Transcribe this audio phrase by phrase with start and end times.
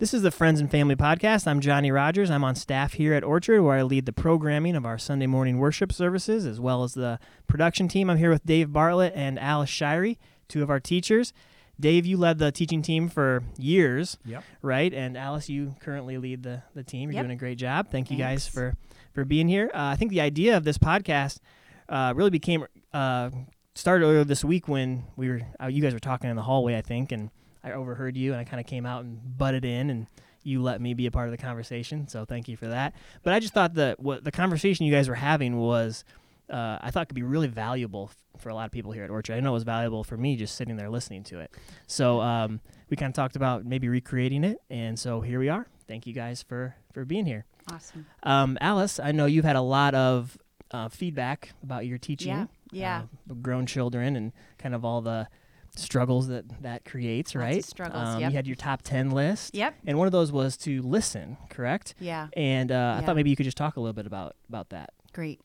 [0.00, 1.46] This is the Friends and Family Podcast.
[1.46, 2.30] I'm Johnny Rogers.
[2.30, 5.58] I'm on staff here at Orchard where I lead the programming of our Sunday morning
[5.58, 8.08] worship services as well as the production team.
[8.08, 10.16] I'm here with Dave Bartlett and Alice Shirey,
[10.48, 11.34] two of our teachers.
[11.78, 14.42] Dave, you led the teaching team for years, Yep.
[14.62, 14.92] right?
[14.92, 17.10] And Alice, you currently lead the, the team.
[17.10, 17.24] You're Yep.
[17.24, 17.88] doing a great job.
[17.90, 18.76] Thank you guys for,
[19.12, 19.70] for being here.
[19.74, 21.40] Uh, I think the idea of this podcast
[21.90, 22.64] uh, really became
[22.94, 23.30] uh,
[23.74, 26.76] started earlier this week when we were uh, you guys were talking in the hallway,
[26.76, 27.30] I think, and
[27.64, 30.06] I overheard you and I kind of came out and butted in and
[30.42, 32.08] you let me be a part of the conversation.
[32.08, 32.94] So thank you for that.
[33.22, 36.04] But I just thought that what the conversation you guys were having was
[36.48, 39.10] uh, I thought could be really valuable f- for a lot of people here at
[39.10, 39.34] Orchard.
[39.36, 41.52] I know it was valuable for me just sitting there listening to it.
[41.86, 45.66] So um, we kind of talked about maybe recreating it, and so here we are.
[45.86, 47.44] Thank you guys for for being here.
[47.70, 48.06] Awesome.
[48.24, 50.36] Um, Alice, I know you've had a lot of
[50.72, 52.28] uh, feedback about your teaching.
[52.30, 52.46] Yeah.
[52.72, 53.02] Yeah.
[53.30, 55.28] uh, grown children and kind of all the
[55.76, 57.64] struggles that that creates, Lots right?
[57.64, 58.30] struggles, Um, yep.
[58.30, 59.74] You had your top ten list, Yep.
[59.86, 61.94] and one of those was to listen, correct?
[62.00, 62.28] Yeah.
[62.36, 64.90] And uh, I thought maybe you could just talk a little bit about about that.
[65.12, 65.40] Great.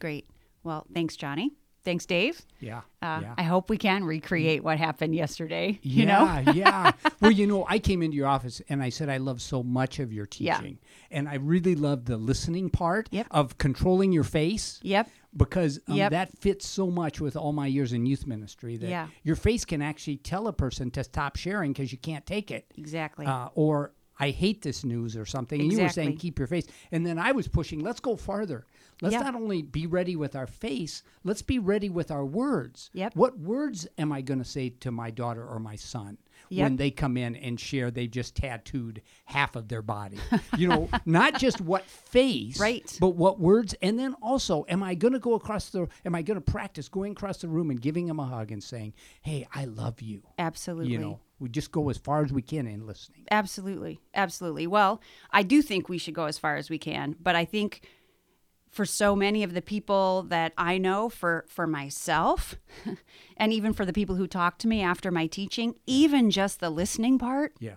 [0.00, 0.26] Great.
[0.64, 1.52] Well, thanks, Johnny.
[1.84, 2.42] Thanks, Dave.
[2.60, 2.78] Yeah.
[3.00, 3.34] Uh, yeah.
[3.38, 5.78] I hope we can recreate what happened yesterday.
[5.88, 6.24] You know?
[6.24, 6.92] yeah, yeah.
[7.20, 9.98] Well, you know, I came into your office and I said I love so much
[9.98, 10.56] of your Yeah.
[10.58, 10.78] teaching,
[11.10, 13.26] and I really love the listening part Yep.
[13.30, 15.08] of controlling your face Yep.
[15.36, 16.10] because um, Yep.
[16.10, 18.76] that fits so much with all my years in youth ministry.
[18.76, 19.06] That Yeah.
[19.22, 22.66] your face can actually tell a person to stop sharing because you can't take it,
[22.76, 23.24] Exactly.
[23.26, 25.60] uh, or I hate this news or something.
[25.60, 27.80] And you were saying keep your face, and then I was pushing.
[27.80, 28.66] Let's go farther.
[29.00, 29.20] Let's Yeah.
[29.22, 31.04] not only be ready with our face.
[31.22, 32.90] Let's be ready with our words.
[32.94, 33.14] Yep.
[33.14, 36.18] What words am I going to say to my daughter or my son
[36.50, 36.64] Yep.
[36.64, 40.18] when they come in and share they've just tattooed half of their body?
[40.56, 42.96] you know, not just what face, Right.
[43.00, 43.74] but what words.
[43.82, 45.86] And then also, am I going to go across the?
[46.04, 48.64] Am I going to practice going across the room and giving them a hug and
[48.64, 50.90] saying, "Hey, I love you." Absolutely.
[50.92, 53.24] You know, we just go as far as we can in listening.
[53.30, 54.00] Absolutely.
[54.14, 54.66] Absolutely.
[54.66, 55.00] Well,
[55.30, 57.86] I do think we should go as far as we can, but I think
[58.70, 62.56] for so many of the people that I know for for myself
[63.36, 66.70] and even for the people who talk to me after my teaching, even just the
[66.70, 67.76] listening part Yeah.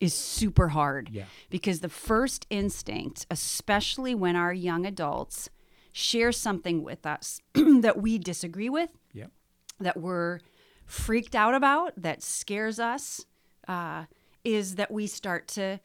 [0.00, 1.10] is super hard.
[1.12, 1.26] Yeah.
[1.48, 5.48] Because the first instinct, especially when our young adults
[5.92, 9.30] share something with us that we disagree with, Yep.
[9.80, 10.40] that we're
[10.92, 13.24] freaked out about, that scares us,
[13.66, 14.04] uh,
[14.44, 15.80] is that we start to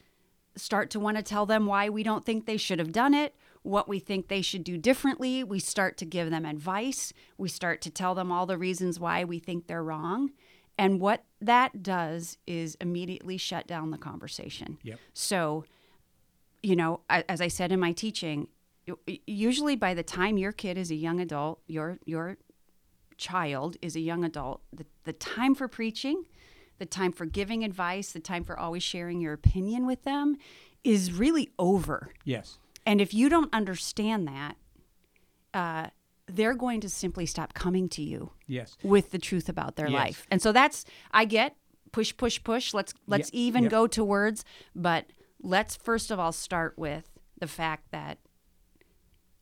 [0.55, 3.35] start to want to tell them why we don't think they should have done it,
[3.61, 5.43] what we think they should do differently.
[5.43, 7.13] We start to give them advice.
[7.37, 10.31] We start to tell them all the reasons why we think they're wrong.
[10.77, 14.77] And what that does is immediately shut down the conversation.
[14.83, 14.99] Yep.
[15.13, 15.63] So,
[16.63, 18.47] you know, as I said in my teaching,
[19.25, 22.37] usually by the time your kid is a young adult, your your
[23.17, 26.25] child is a young adult, the, the time for preaching,
[26.77, 30.37] the time for giving advice, the time for always sharing your opinion with them
[30.83, 32.11] is really over.
[32.23, 32.59] Yes.
[32.85, 34.55] And if you don't understand that,
[35.53, 35.87] uh,
[36.27, 38.77] they're going to simply stop coming to you Yes.
[38.83, 39.93] with the truth about their Yes.
[39.95, 40.27] life.
[40.29, 41.55] And so that's I get
[41.91, 42.73] push push push.
[42.73, 43.69] Let's let's Yeah, even yeah.
[43.69, 44.43] go to words,
[44.75, 45.05] but
[45.41, 48.19] let's first of all start with the fact that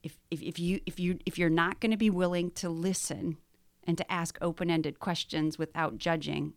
[0.03, 3.38] if if, if you if you if you're not going to be willing to listen
[3.88, 6.53] and to ask open-ended questions without judging,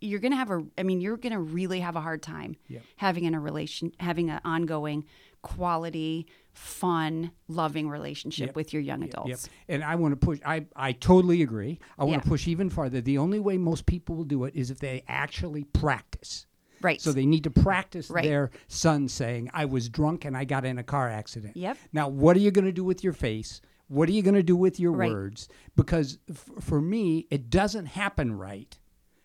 [0.00, 2.56] you're going to have a I mean you're going to really have a hard time
[2.68, 2.82] Yep.
[2.96, 5.04] having in a relation having an ongoing
[5.42, 8.56] quality fun loving relationship Yep.
[8.56, 9.28] with your young Yep, adults.
[9.28, 9.40] Yep.
[9.68, 10.38] And I want to push.
[10.44, 11.78] I I totally agree.
[11.98, 13.00] I want to push even farther.
[13.00, 16.46] The only way most people will do it is if they actually practice.
[16.82, 17.00] Right.
[17.00, 18.24] So they need to practice Right.
[18.24, 21.76] their son saying, "I was drunk and I got in a car accident." Yep.
[21.92, 23.60] Now, what are you going to do with your face?
[23.90, 25.10] What are you going to do with your Right.
[25.10, 25.48] words?
[25.76, 28.78] Because f- for me, it doesn't happen right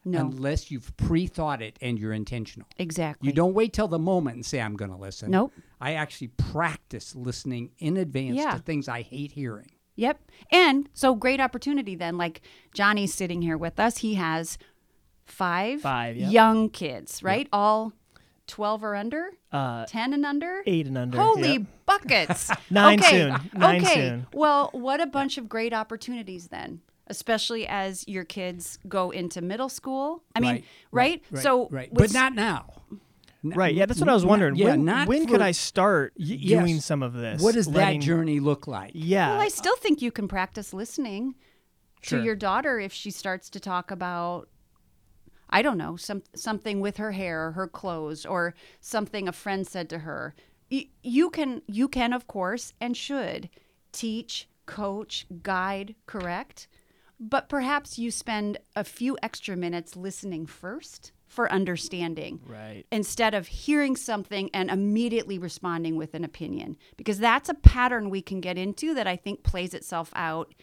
[0.04, 0.22] No.
[0.22, 2.68] unless you've pre-thought it and you're intentional.
[2.78, 3.28] Exactly.
[3.28, 5.54] You don't wait till the moment and say, "I'm going to listen." Nope.
[5.80, 8.54] I actually practice listening in advance Yeah.
[8.54, 9.70] to things I hate hearing.
[9.98, 10.20] Yep.
[10.52, 12.18] And so great opportunity then.
[12.18, 12.42] Like
[12.74, 14.00] Johnny's sitting here with us.
[14.00, 14.58] He has
[15.26, 16.32] five, Five, yep.
[16.32, 17.48] young kids, right?
[17.54, 17.94] All
[18.48, 19.30] 12 or under?
[19.52, 20.62] Uh, 10 and under?
[20.66, 21.18] eight and under.
[21.20, 21.62] Holy yep.
[21.86, 22.52] buckets.
[22.70, 23.10] Nine okay.
[23.10, 23.50] soon.
[23.54, 23.94] Nine okay.
[23.94, 24.28] soon.
[24.34, 26.82] Well, what a bunch of great opportunities then.
[27.08, 30.24] Especially as your kids go into middle school.
[30.36, 31.22] I mean, right?
[31.32, 32.82] right, so, right, with but not now.
[33.44, 33.76] Right.
[33.76, 34.56] Yeah, that's what I was n- wondering.
[34.56, 36.60] Yeah, when not when for- could I start Y- yes.
[36.62, 37.42] doing some of this?
[37.44, 38.92] What does Letting- that journey look like?
[38.96, 39.30] Yeah.
[39.32, 41.36] Well, I still think you can practice listening
[42.02, 42.20] Sure.
[42.20, 44.50] to your daughter if she starts to talk about
[45.50, 49.66] I don't know, some something with her hair or her clothes or something a friend
[49.68, 50.34] said to her.
[50.72, 53.50] Y- You can you can of course and should
[53.92, 56.68] teach, coach, guide, correct,
[57.20, 62.86] but perhaps you spend a few extra minutes listening first for understanding Right.
[62.92, 68.22] instead of hearing something and immediately responding with an opinion because that's a pattern we
[68.22, 70.54] can get into that I think plays itself out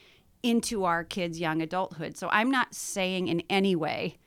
[0.43, 2.17] into our kids young adulthood.
[2.17, 4.19] So I'm not saying in any way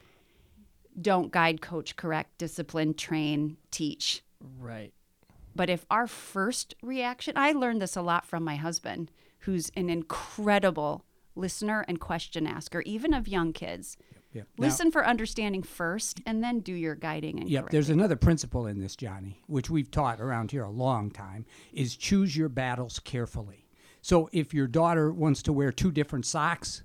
[0.99, 4.23] don't guide, coach, correct, discipline, train, teach.
[4.59, 4.93] Right.
[5.55, 9.89] But if our first reaction, I learned this a lot from my husband, who's an
[9.89, 11.05] incredible
[11.35, 13.97] listener and question asker, even of young kids.
[14.33, 14.47] Yep.
[14.57, 18.65] Now- Listen for understanding first and then do your guiding and Yep, there's another principle
[18.67, 22.99] in this, Johnny, which we've taught around here a long time, is choose your battles
[22.99, 23.65] carefully.
[24.01, 26.83] So if your daughter wants to wear two different socks,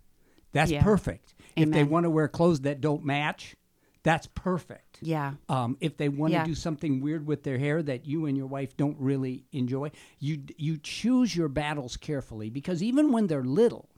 [0.53, 0.83] that's Yeah.
[0.83, 1.35] perfect.
[1.57, 3.57] If they want to wear clothes that don't match,
[4.03, 4.99] that's perfect.
[5.03, 5.35] Yeah.
[5.49, 6.43] Um, if they want Yeah.
[6.45, 9.91] to do something weird with their hair that you and your wife don't really enjoy,
[10.19, 13.89] you you choose your battles carefully because even when they're little,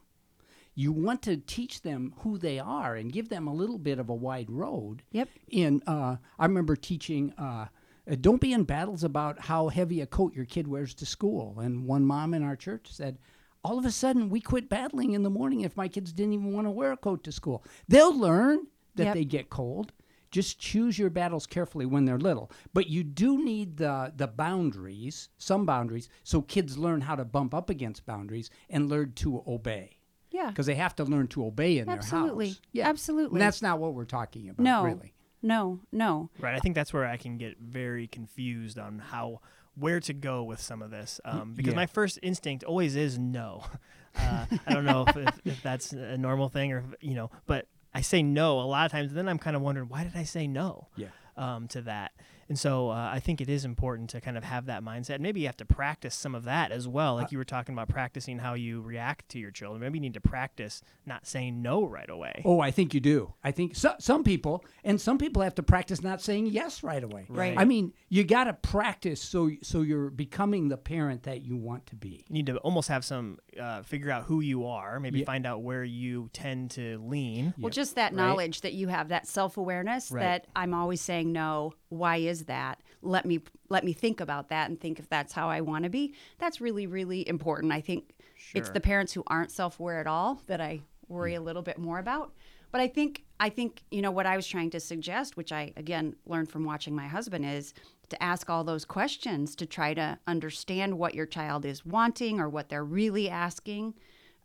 [0.75, 4.09] you want to teach them who they are and give them a little bit of
[4.09, 5.03] a wide road.
[5.11, 5.29] Yep.
[5.49, 7.31] In uh, I remember teaching.
[7.37, 7.67] Uh,
[8.05, 11.57] uh, don't be in battles about how heavy a coat your kid wears to school.
[11.61, 13.17] And one mom in our church said,
[13.63, 16.51] all of a sudden we quit battling in the morning if my kids didn't even
[16.51, 17.63] want to wear a coat to school.
[17.87, 19.13] They'll learn that Yep.
[19.13, 19.93] they get cold.
[20.31, 22.49] Just choose your battles carefully when they're little.
[22.73, 27.53] But you do need the the boundaries, some boundaries, so kids learn how to bump
[27.53, 29.99] up against boundaries and learn to obey.
[30.31, 30.47] Yeah.
[30.49, 31.89] Because they have to learn to obey in Absolutely.
[31.89, 32.03] their house.
[32.03, 32.55] Absolutely.
[32.71, 32.89] Yeah.
[32.89, 33.35] Absolutely.
[33.35, 34.83] And that's not what we're talking about, no.
[34.83, 35.13] really.
[35.43, 35.81] No.
[35.91, 36.31] No.
[36.39, 36.55] Right.
[36.55, 39.41] I think that's where I can get very confused on how
[39.75, 41.75] where to go with some of this um, because yeah.
[41.75, 43.63] my first instinct always is no.
[44.15, 47.31] Uh, I don't know if, if, if that's a normal thing or if, you know,
[47.47, 49.09] but I say no a lot of times.
[49.09, 50.87] And then I'm kind of wondering why did I say no?
[50.95, 51.07] Yeah.
[51.37, 52.11] Um, to that.
[52.49, 55.19] And so uh, I think it is important to kind of have that mindset.
[55.19, 57.15] Maybe you have to practice some of that as well.
[57.15, 59.81] Like you were talking about practicing how you react to your children.
[59.81, 62.41] Maybe you need to practice not saying no right away.
[62.45, 63.33] Oh, I think you do.
[63.43, 67.03] I think so, some people, and some people have to practice not saying yes right
[67.03, 67.25] away.
[67.29, 67.57] Right.
[67.57, 71.85] I mean, you got to practice so so you're becoming the parent that you want
[71.87, 72.25] to be.
[72.27, 75.25] you need to almost have some uh, figure out who you are maybe Yeah.
[75.25, 79.27] find out where you tend to lean Well, just that knowledge that you have, that
[79.27, 80.21] self awareness Right.
[80.21, 81.73] that I'm always saying no.
[81.93, 82.79] Why is that?
[83.01, 85.89] Let me let me think about that and think if that's how I want to
[85.89, 86.13] be.
[86.39, 87.71] That's really really important.
[87.73, 88.13] I think
[88.53, 91.77] it's the parents who aren't self aware at all that I worry a little bit
[91.77, 92.33] more about.
[92.71, 95.73] But I think I think you know what I was trying to suggest, which I
[95.77, 97.73] again learned from watching my husband, is
[98.09, 102.49] to ask all those questions to try to understand what your child is wanting or
[102.49, 103.93] what they're really asking.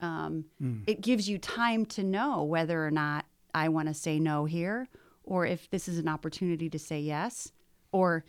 [0.01, 0.45] Um,
[0.87, 3.25] It gives you time to know whether or not
[3.55, 4.89] I want to say no here,
[5.29, 7.53] or if this is an opportunity to say yes,
[7.93, 8.25] or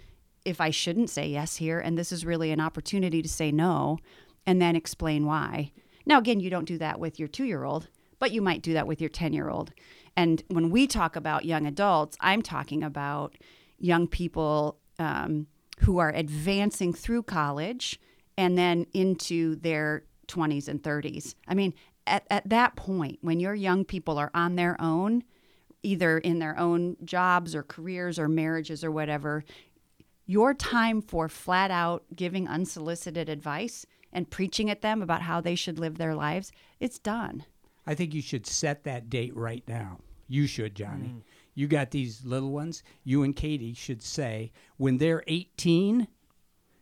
[0.45, 3.99] if I shouldn't say yes here, and this is really an opportunity to say no,
[4.45, 5.71] and then explain why.
[6.05, 7.87] Now, again, you don't do that with your two year old,
[8.19, 9.71] but you might do that with your 10 year old.
[10.17, 13.37] And when we talk about young adults, I'm talking about
[13.77, 15.47] young people um,
[15.79, 17.99] who are advancing through college
[18.37, 21.35] and then into their 20s and 30s.
[21.47, 21.73] I mean,
[22.05, 25.23] at, at that point, when your young people are on their own,
[25.83, 29.43] either in their own jobs or careers or marriages or whatever,
[30.25, 35.55] your time for flat out giving unsolicited advice and preaching at them about how they
[35.55, 37.45] should live their lives, it's done.
[37.85, 39.99] I think you should set that date right now.
[40.27, 41.07] You should, Johnny.
[41.07, 41.21] Mm.
[41.55, 42.83] You got these little ones.
[43.03, 46.07] You and Katie should say when they're 18,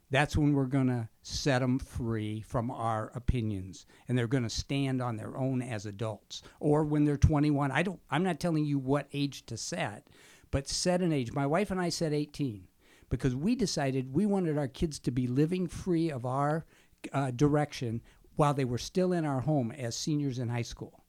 [0.09, 4.49] that's when we're going to set them free from our opinions and they're going to
[4.49, 6.43] stand on their own as adults.
[6.59, 10.07] Or when they're 21, I don't I'm not telling you what age to set,
[10.51, 11.33] but set an age.
[11.33, 12.67] My wife and I said 18
[13.09, 16.65] because we decided we wanted our kids to be living free of our
[17.11, 18.01] uh, direction
[18.35, 21.03] while they were still in our home as seniors in high school.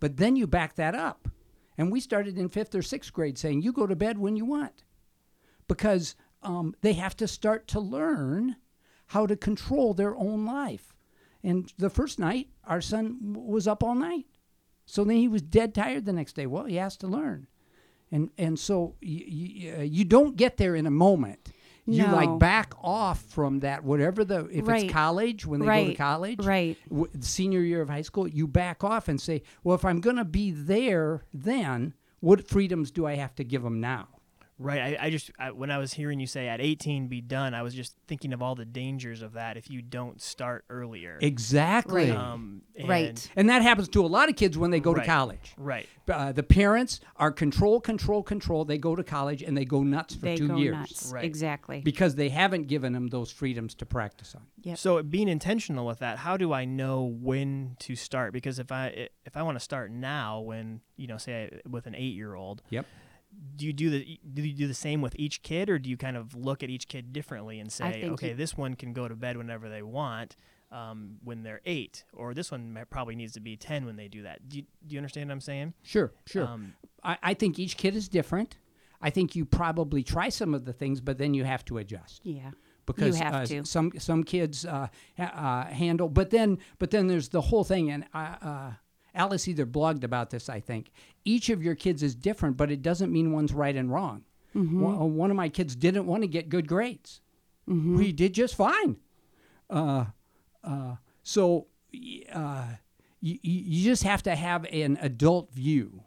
[0.00, 1.28] But then you back that up.
[1.76, 4.44] And we started in fifth or sixth grade saying, you go to bed when you
[4.44, 4.84] want.
[5.66, 6.14] Because
[6.44, 8.56] um, they have to start to learn
[9.08, 10.94] how to control their own life.
[11.42, 14.26] And the first night, our son w- was up all night.
[14.86, 16.46] So then he was dead tired the next day.
[16.46, 17.46] Well, he has to learn.
[18.10, 21.50] And, and so you, you, you don't get there in a moment.
[21.86, 24.84] You like back off from that, whatever the, if Right.
[24.84, 26.78] it's college, when they go to college, Right.
[26.88, 30.16] w- senior year of high school, you back off and say, well, if I'm going
[30.16, 34.08] to be there then, what freedoms do I have to give them now?
[34.58, 37.54] Right i, I just I, when i was hearing you say at 18 be done
[37.54, 41.18] i was just thinking of all the dangers of that if you don't start earlier
[41.20, 42.10] Exactly.
[42.10, 42.16] Right.
[42.18, 43.30] um, and- Right.
[43.36, 45.02] And that happens to a lot of kids when they go Right.
[45.04, 45.54] to college.
[45.56, 48.64] right Uh, the parents are control, control, control.
[48.64, 51.10] They go to college and they go nuts for They two go years nuts.
[51.12, 51.24] Right.
[51.24, 51.80] Exactly.
[51.80, 54.42] because they haven't given them those freedoms to practice on.
[54.62, 54.78] Yep.
[54.78, 59.08] so being intentional with that how do i know when to start because if i
[59.26, 62.34] if i want to start now when you know say I, with an eight year
[62.34, 62.86] old Yep.
[63.56, 65.96] Do you do the do you do the same with each kid, or do you
[65.96, 69.06] kind of look at each kid differently and say, okay, you- this one can go
[69.08, 70.36] to bed whenever they want
[70.72, 74.22] um, when they're eight, or this one probably needs to be ten when they do
[74.22, 74.48] that.
[74.48, 75.74] Do you, do you understand what I'm saying?
[75.82, 76.46] Sure, sure.
[76.46, 78.56] Um, I, I think each kid is different.
[79.00, 82.22] I think you probably try some of the things, but then you have to adjust
[82.24, 82.50] Yeah.
[82.86, 83.64] because have uh, to.
[83.66, 84.88] some some kids uh,
[85.18, 86.08] ha- uh, handle.
[86.08, 88.72] But then but then there's the whole thing, and uh, uh,
[89.14, 90.48] Alice either blogged about this.
[90.48, 90.90] I think
[91.24, 94.24] each of your kids is different, but it doesn't mean one's right and wrong.
[94.54, 94.80] Mm-hmm.
[94.80, 97.20] One, one of my kids didn't want to get good grades.
[97.66, 98.98] We did just fine.
[99.70, 100.04] Uh,
[100.62, 101.68] uh, so
[102.32, 102.66] uh,
[103.20, 106.02] you, you just have to have an adult view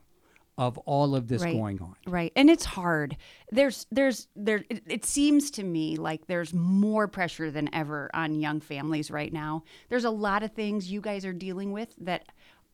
[0.59, 1.55] of all of this Right.
[1.55, 1.95] going on.
[2.07, 2.31] Right.
[2.35, 3.17] And it's hard.
[3.51, 8.35] There's there's there it, it seems to me like there's more pressure than ever on
[8.35, 9.63] young families right now.
[9.89, 12.25] There's a lot of things you guys are dealing with that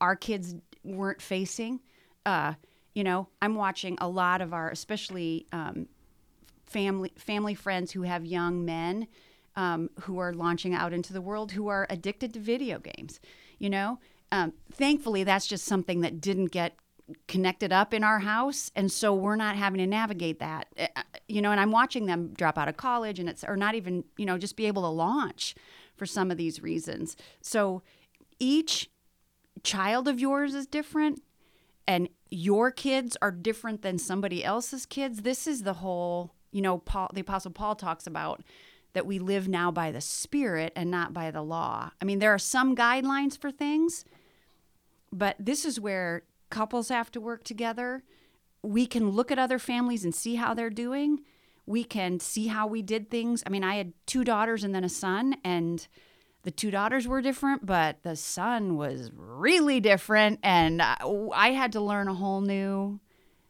[0.04, 1.80] our kids weren't facing.
[2.26, 2.54] Uh,
[2.94, 5.88] you know, I'm watching a lot of our especially um,
[6.66, 9.08] family family friends who have young men
[9.56, 13.22] um, who are launching out into the world who are addicted to video games.
[13.60, 14.00] You know,
[14.32, 16.76] um, thankfully that's just something that didn't get
[17.28, 20.68] connected up in our house, and so we're not having to navigate that.
[20.78, 23.74] Uh, You know, and I'm watching them drop out of college, and it's or not
[23.76, 25.56] even you know just be able to launch
[25.96, 27.16] for some of these reasons.
[27.42, 27.84] So
[28.40, 28.90] each
[29.62, 31.22] child of yours is different
[31.88, 36.80] and your kids are different than somebody else's kids this is the whole you know
[36.80, 38.42] paul the apostle paul talks about
[38.94, 41.92] that we live now by the spirit and not by the law.
[42.02, 44.06] I mean there are some guidelines for things
[45.12, 48.04] but this is where couples have to work together.
[48.64, 51.20] We can look at other families and see how they're doing.
[51.66, 53.44] We can see how we did things.
[53.46, 55.88] I mean i had two daughters and then a son and
[56.44, 60.40] the two daughters were different, but the son was really different.
[60.44, 63.00] And I had to learn a whole new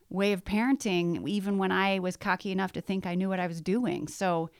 [0.09, 3.47] way of parenting, even when I was cocky enough to think I knew what I
[3.47, 4.07] was doing.
[4.07, 4.51] So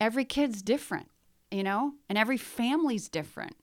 [0.00, 1.10] every kid's different,
[1.50, 3.56] you know, and every family's different,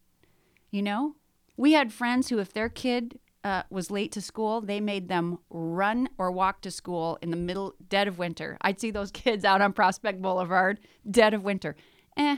[0.70, 1.16] you know.
[1.56, 5.40] We had friends who, if their kid uh, was late to school, they made them
[5.50, 8.58] run or walk to school in the middle, dead of winter.
[8.62, 10.80] I'd see those kids out on Prospect Boulevard,
[11.10, 11.78] dead of winter.
[12.18, 12.38] Eh,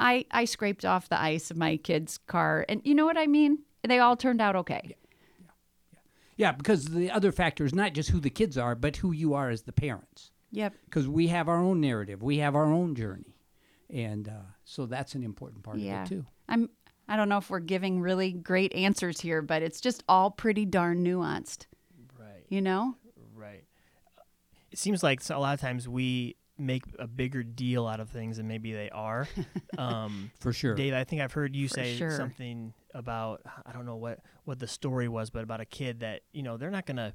[0.00, 3.26] I I scraped off the ice of my kid's car, and you know what I
[3.26, 3.58] mean.
[3.86, 4.96] They all turned out okay.
[5.40, 5.46] Yeah,
[6.36, 9.34] Yeah, because the other factor is not just who the kids are, but who you
[9.34, 10.30] are as the parents.
[10.52, 10.74] Yep.
[10.84, 13.36] Because we have our own narrative, we have our own journey,
[13.88, 14.32] and uh,
[14.64, 16.02] so that's an important part Yeah.
[16.02, 16.26] of it too.
[16.48, 16.70] I'm.
[17.08, 20.64] I don't know if we're giving really great answers here, but it's just all pretty
[20.64, 21.66] darn nuanced.
[22.18, 22.44] right.
[22.48, 22.94] You know.
[23.34, 23.64] Right.
[24.70, 28.36] It seems like a lot of times we make a bigger deal out of things
[28.36, 29.28] than maybe they are.
[29.78, 30.74] um, For sure.
[30.74, 32.10] Dave, I think I've heard you For say sure.
[32.16, 36.22] something about I don't know what what the story was, but about a kid that
[36.32, 37.14] you know they're not gonna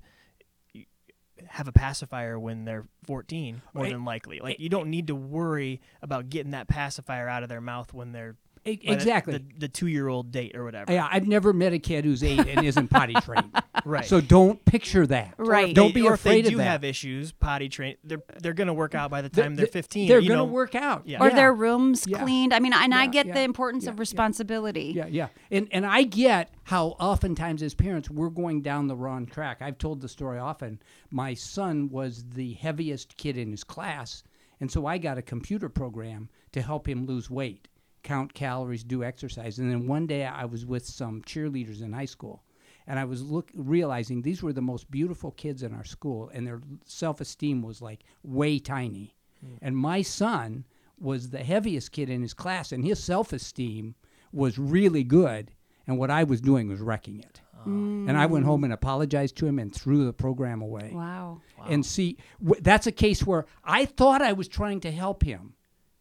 [1.47, 3.91] have a pacifier when they're 14 more Right.
[3.91, 7.59] than likely like you don't need to worry about getting that pacifier out of their
[7.59, 9.33] mouth when they're By the- exactly.
[9.37, 12.65] the, the two-year-old date or whatever yeah, I've never met a kid who's eight and
[12.65, 13.51] isn't potty trained.
[13.85, 15.35] right So don't picture that.
[15.37, 15.69] Right.
[15.69, 18.53] if Don't they- be or afraid if they do have issues potty train they're they're
[18.53, 20.45] gonna work out by the time they're they're- 15 They're you gonna know?
[20.45, 21.03] work out.
[21.07, 21.21] Yeah.
[21.21, 21.35] Or Yeah.
[21.35, 22.23] their rooms Yeah.
[22.23, 22.53] cleaned.
[22.53, 23.99] I mean, and I get yeah, the importance yeah, of yeah.
[24.01, 24.93] responsibility.
[24.95, 25.27] Yeah, yeah.
[25.51, 29.61] And and I get how oftentimes as parents we're going down the wrong track.
[29.61, 30.79] I've told the story often.
[31.11, 34.23] My son was the heaviest kid in his class,
[34.59, 37.67] and so I got a computer program to help him lose weight,
[38.05, 39.59] count calories, do exercise.
[39.59, 42.43] And then one day I was with some cheerleaders in high school.
[42.87, 46.45] And I was look realizing these were the most beautiful kids in our school, and
[46.45, 49.15] their self-esteem was like way tiny.
[49.41, 49.55] Hmm.
[49.61, 50.65] And my son
[50.99, 53.95] was the heaviest kid in his class, and his self-esteem
[54.31, 55.51] was really good.
[55.87, 57.41] And what I was doing was wrecking it.
[57.55, 57.63] Ah.
[57.63, 58.07] Hmm.
[58.07, 60.91] And I went home and apologized to him and threw the program away.
[60.93, 61.41] Wow.
[61.67, 65.54] And see, w- that's a case where I thought I was trying to help him,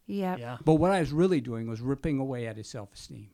[0.06, 0.38] Yep.
[0.38, 3.30] yeah but what I was really doing was ripping away at his self-esteem.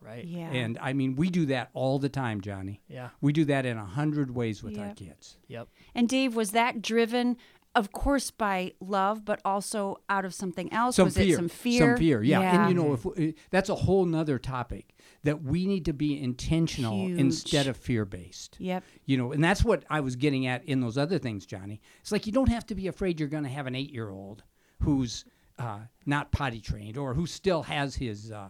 [0.00, 0.50] right Yeah.
[0.50, 2.82] And I mean, we do that all the time, Johnny.
[2.88, 5.36] yeah We do that in a hundred ways with our kids.
[5.48, 7.36] yep And Dave, was that driven,
[7.74, 10.96] of course, by love, but also out of something else?
[10.96, 11.92] Some was fear, it some fear?
[11.92, 12.40] some fear, yeah.
[12.40, 16.20] And you know, if we, that's a whole nother topic that we need to be
[16.20, 17.18] intentional Huge.
[17.20, 18.56] instead of fear-based.
[18.58, 18.82] Yep.
[19.04, 21.80] You know, and that's what I was getting at in those other things, Johnny.
[22.00, 24.42] It's like you don't have to be afraid you're going to have an eight-year-old
[24.80, 25.24] who's
[25.58, 28.48] uh, not potty trained or who still has his uh,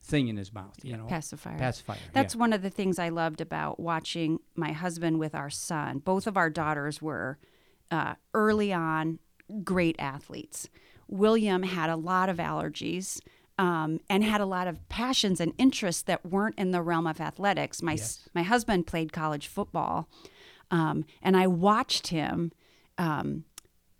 [0.00, 0.76] thing in his mouth.
[0.82, 1.58] You know, Pacifier.
[1.58, 1.98] pacifier.
[2.12, 2.40] That's yeah.
[2.40, 5.98] one of the things I loved about watching my husband with our son.
[5.98, 7.38] Both of our daughters were
[7.90, 9.18] uh, early on
[9.62, 10.68] great athletes.
[11.08, 13.20] William had a lot of allergies
[13.58, 17.20] um, and had a lot of passions and interests that weren't in the realm of
[17.20, 17.82] athletics.
[17.82, 20.08] My s my husband played college football.
[20.70, 22.50] Um, and I watched him
[22.98, 23.44] um,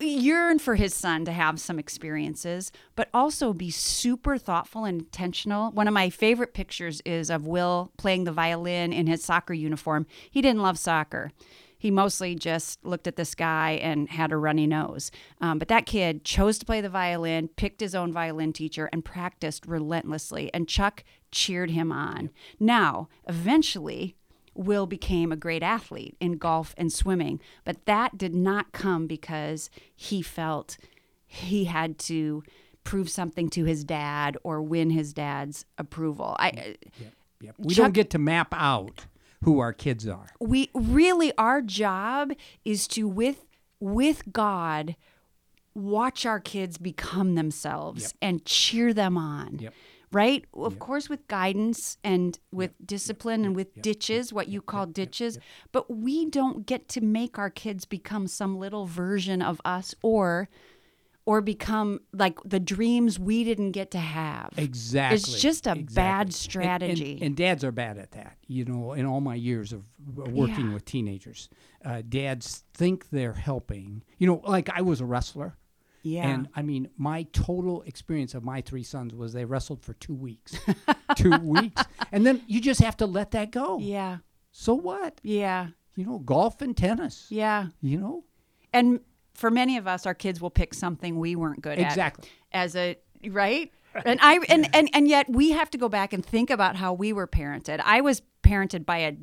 [0.01, 5.71] yearn for his son to have some experiences, but also be super thoughtful and intentional.
[5.71, 10.07] One of my favorite pictures is of Will playing the violin in his soccer uniform.
[10.31, 11.33] He didn't love soccer.
[11.79, 15.11] He mostly just looked at the sky and had a runny nose.
[15.41, 19.05] Um, but that kid chose to play the violin, picked his own violin teacher, and
[19.05, 20.51] practiced relentlessly.
[20.55, 22.31] And Chuck cheered him on.
[22.59, 24.17] Now, eventually,
[24.55, 29.71] Will became a great athlete in golf and swimming, but that did not come because
[29.95, 30.77] he felt
[31.27, 32.43] he had to
[32.85, 36.37] prove something to his dad or win his dad's approval.
[36.39, 36.77] I
[37.41, 37.51] Yep.
[37.51, 39.07] Uh, we Chuck- don't get to map out
[39.43, 40.27] who our kids are.
[40.41, 42.33] we really our job
[42.65, 43.45] is to with
[43.81, 44.97] with God
[45.75, 49.59] watch our kids become themselves and cheer them on.
[49.59, 49.75] Yep.
[50.15, 50.45] Right?
[50.55, 55.39] Of course with guidance and with discipline and with ditches, what you call ditches,
[55.73, 60.49] but we don't get to make our kids become some little version of us or
[61.27, 64.51] or become like the dreams we didn't get to have.
[64.59, 65.17] Exactly.
[65.17, 65.95] It's just a Exactly.
[65.95, 67.19] bad And- and- strategy.
[67.23, 68.37] And, dads are bad at that.
[68.47, 70.75] You know, in all my years of working Yeah.
[70.75, 71.49] with teenagers,
[71.83, 74.03] uh, dads think they're helping.
[74.19, 75.57] You know, like I was a wrestler.
[76.05, 76.29] Yeah.
[76.29, 80.15] And I mean, my total experience of my three sons was they wrestled for two
[80.15, 80.57] weeks.
[81.17, 81.83] two weeks.
[82.13, 83.79] And then you just have to let that go.
[83.79, 84.19] yeah.
[84.53, 85.21] So what?
[85.25, 85.69] Yeah.
[85.97, 87.27] You know, golf and tennis.
[87.31, 87.67] Yeah.
[87.81, 88.25] You know?
[88.73, 89.01] And
[89.35, 91.87] for many of us, our kids will pick something we weren't good at.
[91.89, 92.29] Exactly.
[92.53, 92.97] As a
[93.29, 93.73] right?
[94.05, 96.93] And I and, and and yet we have to go back and think about how
[96.93, 97.81] we were parented.
[97.85, 99.17] I was parented by a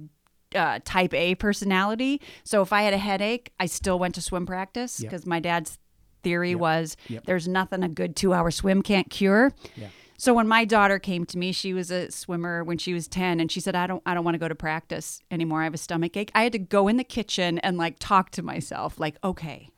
[0.57, 2.21] uh, type A personality.
[2.43, 5.09] So if I had a headache, I still went to swim practice Yep.
[5.11, 5.77] because my dad's
[6.23, 7.25] theory was Yep.
[7.25, 9.53] there's nothing a good two hour swim can't cure.
[9.75, 9.87] Yeah.
[10.17, 13.39] So when my daughter came to me, she was a swimmer when she was 10
[13.39, 15.61] and she said, I don't I don't want to go to practice anymore.
[15.61, 16.31] I have a stomach ache.
[16.35, 19.69] I had to go in the kitchen and like talk to myself like, okay,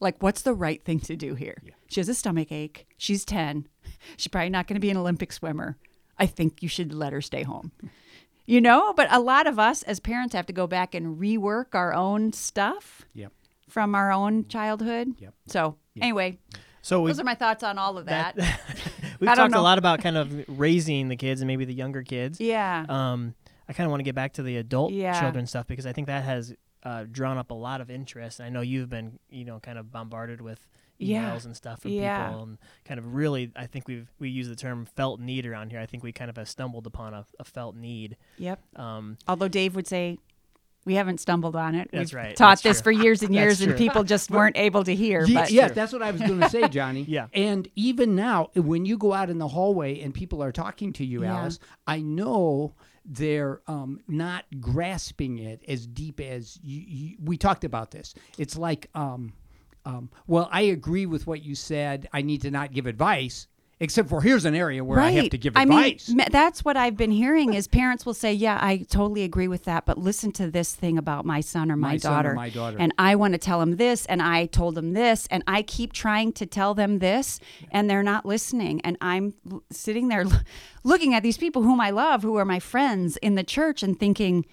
[0.00, 1.60] like what's the right thing to do here?
[1.88, 2.86] She has a stomach ache.
[2.96, 3.66] She's 10.
[4.16, 5.76] She's probably not going to be an Olympic swimmer.
[6.18, 7.72] I think you should let her stay home.
[8.46, 11.74] You know, but a lot of us as parents have to go back and rework
[11.74, 13.32] our own stuff Yep.
[13.68, 15.08] From our own childhood.
[15.18, 15.34] Yep.
[15.46, 16.38] So, anyway,
[16.82, 18.36] So those are my thoughts on all of that.
[19.20, 22.02] we've I talked a lot about kind of raising the kids and maybe the younger
[22.02, 22.40] kids.
[22.40, 22.84] yeah.
[22.88, 23.34] Um,
[23.68, 25.18] I kind of want to get back to the adult Yeah.
[25.18, 28.40] children stuff because I think that has uh, drawn up a lot of interest.
[28.42, 30.60] I know you've been, you know, kind of bombarded with
[31.00, 31.38] emails Yeah.
[31.44, 32.26] and stuff from Yeah.
[32.28, 35.70] people, and kind of really, I think we've we use the term felt need around
[35.70, 35.80] here.
[35.80, 38.18] I think we kind of have stumbled upon a, a felt need.
[38.36, 38.60] Yep.
[38.78, 40.18] Um, Although Dave would say
[40.84, 41.88] we haven't stumbled on it.
[41.92, 42.36] That's We've right.
[42.36, 42.94] Taught That's this true.
[42.94, 45.24] for years and years, and people just weren't able to hear.
[45.24, 47.02] Ye- but yes, that's what I was going to say, Johnny.
[47.08, 47.28] Yeah.
[47.32, 51.04] And even now, when you go out in the hallway and people are talking to
[51.06, 51.38] you, Yeah.
[51.38, 52.74] Alice, I know
[53.06, 58.14] they're um, not grasping it as deep as you, you, we talked about this.
[58.38, 59.32] It's like, um,
[59.84, 62.08] um, well, I agree with what you said.
[62.12, 63.46] I need to not give advice,
[63.80, 66.08] except for here's an area where I have to give advice.
[66.10, 69.48] I mean, that's what I've been hearing is parents will say, "Yeah, I totally agree
[69.48, 72.16] with that, but listen to this thing about my son or my, My son or
[72.16, 75.26] daughter, my daughter." and I want to tell them this, and I told them this,
[75.30, 79.34] and I keep trying to tell them this, and they're not listening, and I'm
[79.70, 80.24] sitting there
[80.84, 83.98] looking at these people whom I love, who are my friends in the church, and
[83.98, 84.44] thinking,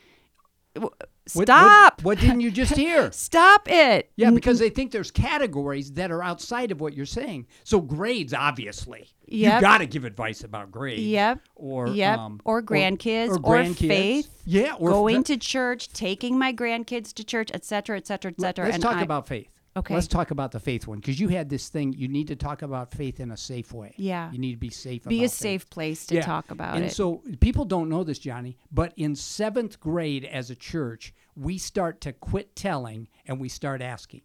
[1.27, 3.11] "W- What- "Stop, What, what didn't you just hear?
[3.11, 7.47] stop it!" Yeah, because they think there's categories that are outside of what you're saying.
[7.63, 9.61] So grades, obviously, you Yep.
[9.61, 11.01] got to give advice about grades.
[11.01, 11.39] Yep.
[11.55, 13.87] Or yep, um, or grandkids, or, grandkids.
[13.87, 14.29] faith.
[14.45, 18.31] Yeah, or going fa- to church, taking my grandkids to church, etc., etc., et cetera,
[18.31, 18.65] et cetera.
[18.65, 19.47] Let's and talk I- about faith.
[19.77, 19.93] Okay.
[19.93, 21.93] Let's talk about the faith one because you had this thing.
[21.93, 23.93] You need to talk about faith in a safe way.
[23.97, 24.29] Yeah.
[24.31, 25.05] You need to be safe.
[25.05, 25.37] be about a faith.
[25.37, 26.21] safe place to Yeah.
[26.21, 26.87] talk about and it.
[26.87, 31.57] And so people don't know this, Johnny, but in seventh grade as a church, we
[31.57, 34.21] start to quit telling and we start asking.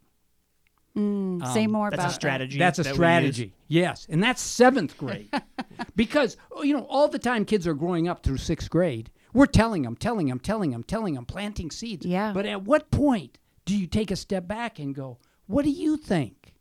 [0.96, 2.58] Mm, say um, more that's about a strategy.
[2.58, 3.54] That's a that strategy.
[3.68, 5.28] Yes, and that's seventh grade.
[5.96, 9.10] because oh, you know, all the time kids are growing up through sixth grade.
[9.34, 12.06] We're telling them, telling them, telling them, telling them, planting seeds.
[12.06, 12.32] Yeah.
[12.32, 15.96] But at what point do you take a step back and go, "What do you
[15.96, 16.54] think?"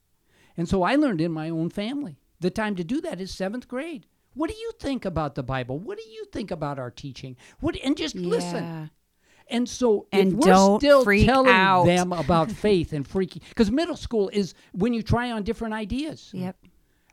[0.58, 3.67] And so I learned in my own family the time to do that is seventh
[3.67, 4.08] grade.
[4.34, 5.80] What do you think about the Bible?
[5.80, 7.36] What do you think about our teaching?
[7.60, 8.28] What and just Yeah.
[8.30, 8.91] listen.
[9.48, 11.86] And so And if we're still telling out.
[11.86, 16.32] them about faith and freaking because middle school is when you try on different ideas.
[16.34, 16.58] Yep.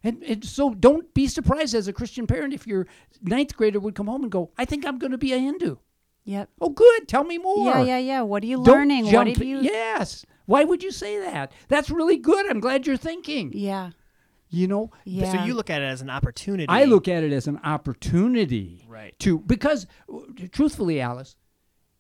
[0.04, 2.86] And, and so don't be surprised as a Christian parent if your
[3.22, 5.76] ninth grader would come home and go, I think I'm going to be a Hindu.
[6.24, 6.48] Yep.
[6.60, 7.06] Oh, good.
[7.06, 7.66] Tell me more.
[7.68, 8.22] Yeah, yeah, yeah.
[8.22, 9.04] What are you Don't learning?
[9.04, 9.60] What jump- have you?
[9.60, 10.24] Yes.
[10.52, 11.50] Why would you say that?
[11.68, 12.44] That's really good.
[12.50, 13.52] I'm glad you're thinking.
[13.54, 13.92] Yeah.
[14.50, 15.32] You know, Yeah.
[15.32, 16.66] So you look at it as an opportunity.
[16.68, 19.18] I look at it as an opportunity Right.
[19.20, 19.86] to because
[20.50, 21.36] truthfully, Alice,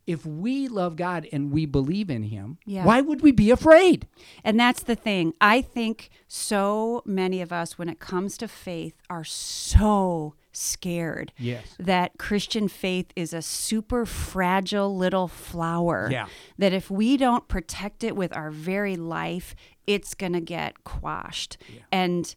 [0.06, 2.84] if we love God and we believe in Him, Yeah.
[2.84, 4.06] why would we be afraid?
[4.42, 5.32] And that's the thing.
[5.40, 11.76] I think so many of us, when it comes to faith, are so scared Yes.
[11.78, 16.08] that Christian faith is a super fragile little flower.
[16.10, 16.26] Yeah.
[16.58, 19.54] That if we don't protect it with our very life,
[19.86, 21.56] it's going to get quashed.
[21.90, 22.34] And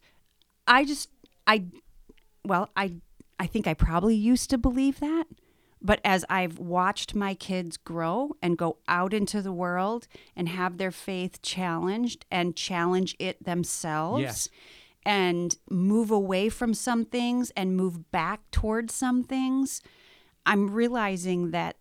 [0.66, 1.10] I just,
[1.46, 1.64] I,
[2.44, 2.94] well, I,
[3.38, 5.24] I think I probably used to believe that.
[5.86, 10.78] But as I've watched my kids grow and go out into the world and have
[10.78, 14.48] their faith challenged and challenge it themselves Yes.
[15.04, 19.80] and move away from some things and move back towards some things,
[20.44, 21.76] I'm realizing that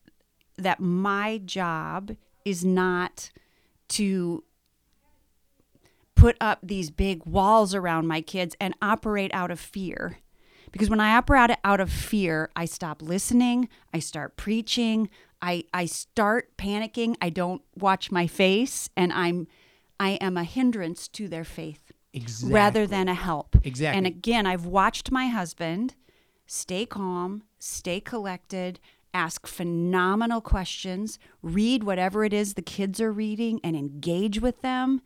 [0.58, 2.16] that my job
[2.46, 3.32] is not
[3.90, 4.44] to
[6.14, 10.20] put up these big walls around my kids and operate out of fear.
[10.76, 15.10] Because when I operate out of fear, I stop listening, I start preaching,
[15.42, 19.48] I, I start panicking, I don't watch my face, and I'm
[20.02, 22.54] I am a hindrance to their faith Exactly.
[22.54, 23.56] rather than a help.
[23.64, 23.98] Exactly.
[23.98, 25.96] And again, I've watched my husband
[26.46, 28.82] stay calm, stay collected,
[29.14, 35.00] ask phenomenal questions, read whatever it is the kids are reading and engage with them.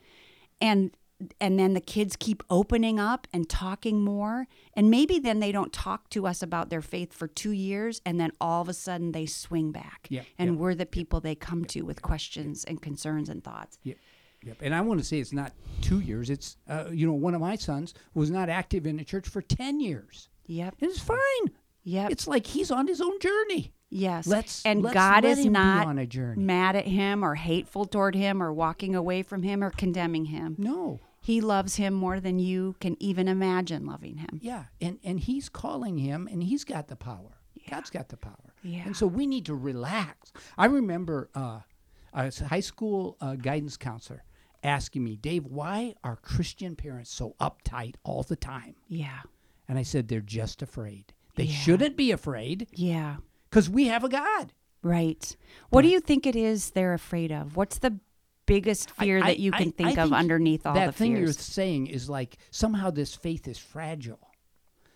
[0.60, 0.98] And
[1.42, 5.74] and then the kids keep opening up and talking more and maybe then they don't
[5.74, 9.12] talk to us about their faith for 2 years and then all of a sudden
[9.12, 10.56] they swing back Yeah, and yeah.
[10.58, 13.98] we're the people they come to with questions and concerns and thoughts Yep.
[14.46, 14.58] Yep.
[14.62, 15.52] And I want to say it's not
[15.82, 16.30] two years.
[16.30, 19.42] It's, uh, you know, one of my sons was not active in the church for
[19.42, 20.30] 10 years.
[20.48, 21.52] yep And it's fine.
[21.84, 23.74] yep It's like he's on his own journey.
[23.90, 24.28] Yes.
[24.28, 26.42] Let's- and let's God is not on a journey.
[26.42, 30.56] mad at him or hateful toward him or walking away from him or condemning him.
[30.58, 31.02] No.
[31.22, 34.40] He loves him more than you can even imagine loving him.
[34.42, 34.66] Yeah.
[34.82, 37.38] And, and he's calling him, and he's got the power.
[37.70, 38.54] God's got the power.
[38.64, 38.84] Yeah.
[38.86, 40.32] And so we need to relax.
[40.58, 41.60] I remember uh,
[42.14, 44.24] a high school uh, guidance counselor
[44.64, 48.76] asking me, Dave, why are Christian parents so uptight all the time?
[48.88, 49.20] Yeah.
[49.68, 51.14] And I said, they're just afraid.
[51.36, 51.56] They Yeah.
[51.56, 53.18] shouldn't be afraid Yeah.
[53.50, 54.52] because we have a God.
[54.82, 55.36] Right.
[55.70, 57.56] What do you think it is they're afraid of?
[57.56, 58.00] What's the
[58.50, 61.32] biggest fear I- that you can I think of underneath all that the thing you're
[61.34, 64.20] saying is like somehow this faith is fragile.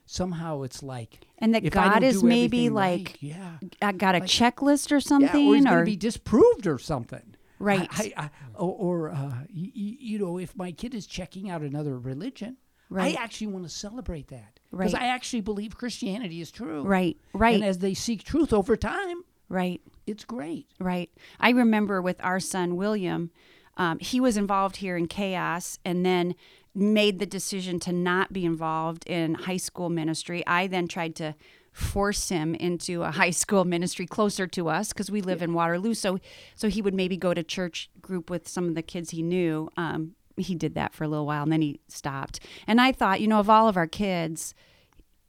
[0.05, 4.15] Somehow it's like And that I God is maybe everything right, like yeah, I got
[4.15, 7.35] a like- checklist or yeah, something or or be disproved or something.
[7.59, 7.87] Right.
[7.91, 11.49] I, I, I, or or uh, y- y- you know, if my kid is checking
[11.49, 12.57] out another religion,
[12.89, 13.17] Right.
[13.17, 15.03] I actually want to celebrate that because Right.
[15.03, 16.83] I actually believe Christianity is true.
[16.83, 17.17] Right.
[17.33, 17.55] Right.
[17.55, 19.81] And as they seek truth over time, right.
[20.05, 20.67] It's great.
[20.79, 21.09] Right.
[21.39, 23.31] I remember with our son William,
[23.77, 26.35] um, he was involved here in chaos and then
[26.75, 30.45] made the decision to not be involved in high school ministry.
[30.47, 31.35] I then tried to
[31.71, 35.93] force him into a high school ministry closer to us because we live in Waterloo.
[35.93, 36.19] So,
[36.55, 39.69] so he would maybe go to church group with some of the kids he knew.
[39.77, 42.39] Um, he did that for a little while and then he stopped.
[42.65, 44.55] And I thought, you know, of all of our kids,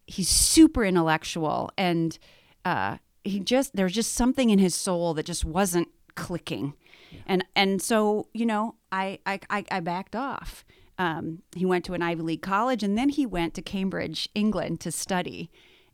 [0.06, 2.18] he's super intellectual and
[2.64, 6.74] uh, he just there's just something in his soul that just wasn't clicking.
[7.26, 10.64] And and so you know I I, I, I backed off.
[10.98, 14.80] Um, he went to an Ivy League college and then he went to Cambridge England
[14.80, 15.50] to study.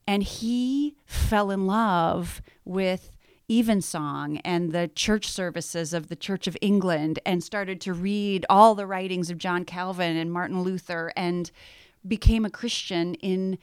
[0.06, 3.16] And he fell in love with
[3.50, 8.74] Evensong and the church services of the Church of England and started to read all
[8.74, 11.50] the writings of John Calvin and Martin Luther and
[12.06, 13.58] became a Christian in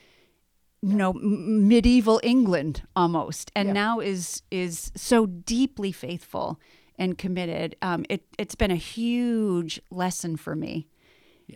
[0.81, 3.73] you know m- medieval England almost and Yeah.
[3.73, 6.59] now is is so deeply faithful
[6.99, 7.75] and committed.
[7.81, 10.87] Um, it it's been a huge lesson for me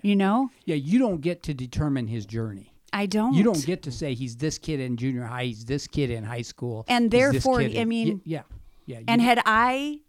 [0.03, 0.49] you know?
[0.63, 2.73] Yeah, you don't get to determine his journey.
[2.93, 3.33] I don't.
[3.33, 6.23] You don't get to say he's this kid in junior high, he's this kid in
[6.23, 8.43] high school, And therefore, I mean- yeah,
[8.85, 9.99] yeah, and had I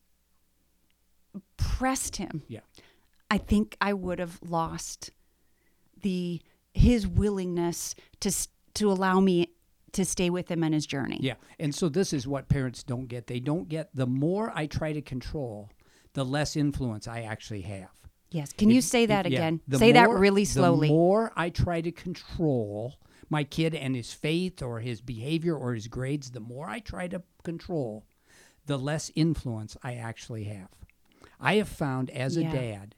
[1.56, 2.60] pressed him yeah,
[3.30, 5.10] I think I would have lost
[6.00, 6.40] the
[6.74, 8.30] his willingness to
[8.74, 9.48] to allow me
[9.92, 11.18] to stay with him on his journey.
[11.20, 11.34] yeah.
[11.58, 13.26] And so this is what parents don't get.
[13.26, 15.68] They don't get the more I try to control,
[16.14, 17.90] the less influence I actually have.
[18.30, 18.52] Yes.
[18.54, 19.60] Can you say that if- again?
[19.68, 20.88] the Say that really slowly.
[20.88, 22.94] The more I try to control
[23.28, 27.08] my kid and his faith or his behavior or his grades, the more I try
[27.08, 28.04] to control,
[28.64, 30.68] the less influence I actually have.
[31.38, 32.48] I have found as Yeah.
[32.48, 32.94] a dad,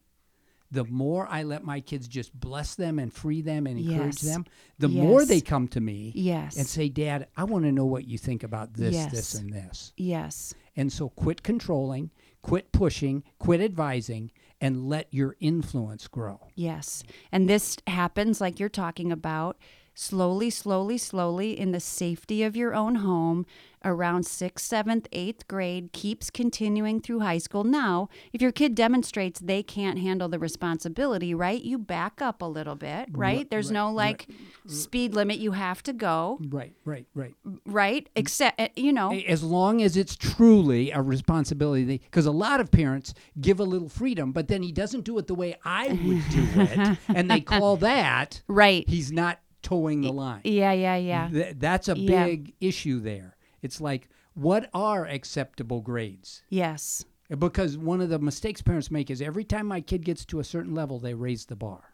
[0.75, 4.33] the more I let my kids just bless them and free them and encourage Yes.
[4.33, 4.45] them,
[4.79, 6.57] the more they come to me yes.
[6.57, 9.11] and say, Dad, I want to know what you think about this, Yes.
[9.13, 9.93] this, and this.
[9.97, 10.53] yes.
[10.77, 12.11] And so quit controlling,
[12.43, 16.49] quit pushing, quit advising, and let your influence grow.
[16.57, 17.05] Yes.
[17.31, 19.57] And this happens like you're talking about
[19.95, 23.47] slowly, slowly, slowly, in the safety of your own home,
[23.85, 27.65] around sixth, seventh, eighth grade, keeps continuing through high school.
[27.65, 32.47] Now, if your kid demonstrates they can't handle the responsibility, right, you back up a
[32.47, 33.49] little bit, right?
[33.51, 34.27] There's no like
[34.67, 37.35] speed limit you have to go, Right, right, right.
[37.67, 38.09] right?
[38.17, 42.71] Except, uh, you know, As long as it's truly a responsibility, because a lot of
[42.71, 46.23] parents give a little freedom, but then he doesn't do it the way I would
[46.31, 48.89] do it, and they call that right.
[48.89, 50.43] he's not toeing the line.
[50.45, 51.29] Yeah, yeah, yeah.
[51.29, 52.27] Th- that's a Yeah.
[52.27, 53.37] big issue there.
[53.63, 56.43] It's like, what are acceptable grades?
[56.51, 57.05] Yes.
[57.31, 60.39] Eh, because one of the mistakes parents make is every time my kid gets to
[60.39, 61.91] a certain level, they raise the bar.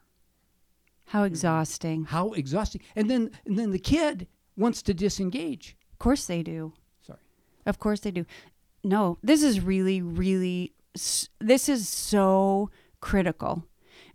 [1.07, 2.05] How exhausting.
[2.05, 2.83] How exhausting!
[2.95, 5.77] And then, and then the kid wants to disengage.
[5.93, 6.73] Of course they do.
[7.03, 7.19] Sorry.
[7.67, 8.27] Of course they do.
[8.85, 10.73] No, this is really, really,
[11.41, 13.65] this is so critical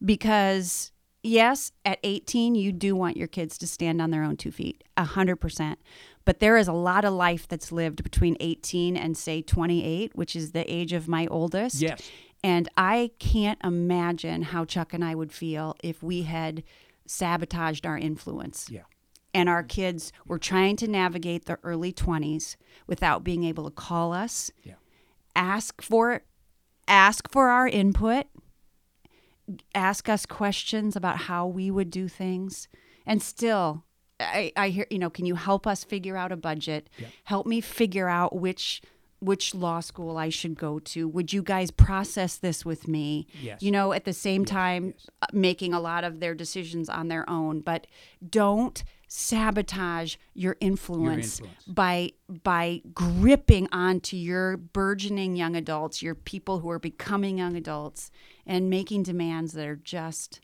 [0.04, 0.92] because,
[1.26, 4.84] yes, at 18, you do want your kids to stand on their own two feet,
[4.98, 5.76] 100%.
[6.24, 10.36] But there is a lot of life that's lived between 18 and, say, 28, which
[10.36, 11.82] is the age of my oldest.
[11.82, 12.02] Yes.
[12.44, 16.64] And I can't imagine how Chuck and I would feel if we had
[17.08, 18.82] sabotaged our influence Yeah.
[19.34, 22.56] and our kids were trying to navigate the early 20s
[22.88, 24.74] without being able to call us Yeah.
[25.36, 26.24] ask for
[26.88, 28.26] ask for our input
[29.74, 32.68] ask us questions about how we would do things.
[33.06, 33.84] And still
[34.20, 36.90] I, I hear you know can you help us figure out a budget?
[37.26, 38.82] Help me figure out which
[39.20, 41.08] which law school I should go to.
[41.08, 43.28] Would you guys process this with me?
[43.42, 43.62] Yes.
[43.62, 45.08] you know at the same Yes, time yes.
[45.22, 47.62] uh, making a lot of their decisions on their own.
[47.62, 47.88] But
[48.28, 51.64] don't sabotage your influence, influence.
[51.68, 52.12] by
[52.44, 58.12] by gripping onto your burgeoning young adults your people who are becoming young adults
[58.46, 60.42] and making demands that are just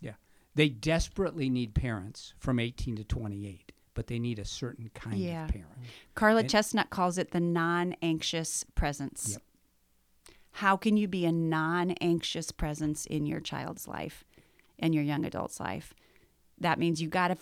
[0.00, 0.14] Yeah.
[0.54, 5.44] They desperately need parents from 18 to 28, but they need a certain kind Yeah.
[5.46, 5.70] of parent.
[6.14, 9.30] Carla And- Chestnut calls it the non-anxious presence.
[9.32, 9.42] Yep.
[10.52, 14.24] How can you be a non-anxious presence in your child's life
[14.78, 15.94] and your young adult's life?
[16.60, 17.36] That means you got to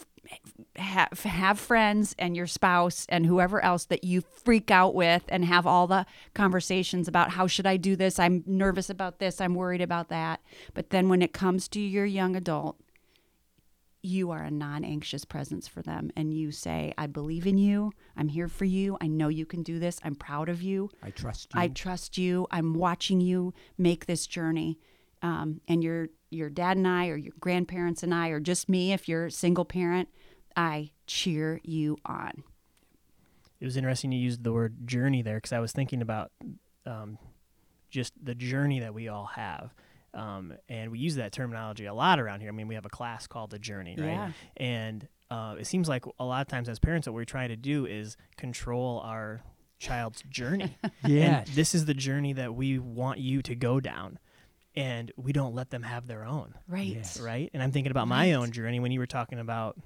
[0.76, 5.44] have have friends and your spouse and whoever else that you freak out with and
[5.44, 8.18] have all the conversations about how should I do this?
[8.18, 9.40] I'm nervous about this.
[9.40, 10.40] I'm worried about that.
[10.74, 12.76] But then when it comes to your young adult,
[14.02, 16.10] you are a non anxious presence for them.
[16.16, 17.92] And you say, I believe in you.
[18.16, 18.96] I'm here for you.
[19.00, 19.98] I know you can do this.
[20.04, 20.90] I'm proud of you.
[21.02, 21.60] I trust you.
[21.60, 22.46] I trust you.
[22.50, 24.78] I'm watching you make this journey.
[25.22, 28.92] Um, and your your dad and I, or your grandparents and I, or just me,
[28.92, 30.08] if you're a single parent,
[30.56, 32.44] I cheer you on.
[33.60, 36.30] It was interesting you used the word journey there because I was thinking about
[36.84, 37.18] um,
[37.90, 39.74] just the journey that we all have.
[40.14, 42.48] Um, and we use that terminology a lot around here.
[42.48, 44.06] I mean, we have a class called the journey, right?
[44.06, 44.32] Yeah.
[44.56, 47.56] And uh, it seems like a lot of times as parents, what we're trying to
[47.56, 49.42] do is control our
[49.78, 50.76] child's journey.
[51.04, 51.40] yeah.
[51.40, 54.18] And this is the journey that we want you to go down.
[54.76, 56.94] And we don't let them have their own Right.
[56.94, 57.18] Yes.
[57.18, 57.50] right?
[57.54, 59.78] And I'm thinking about my own journey when you were talking about,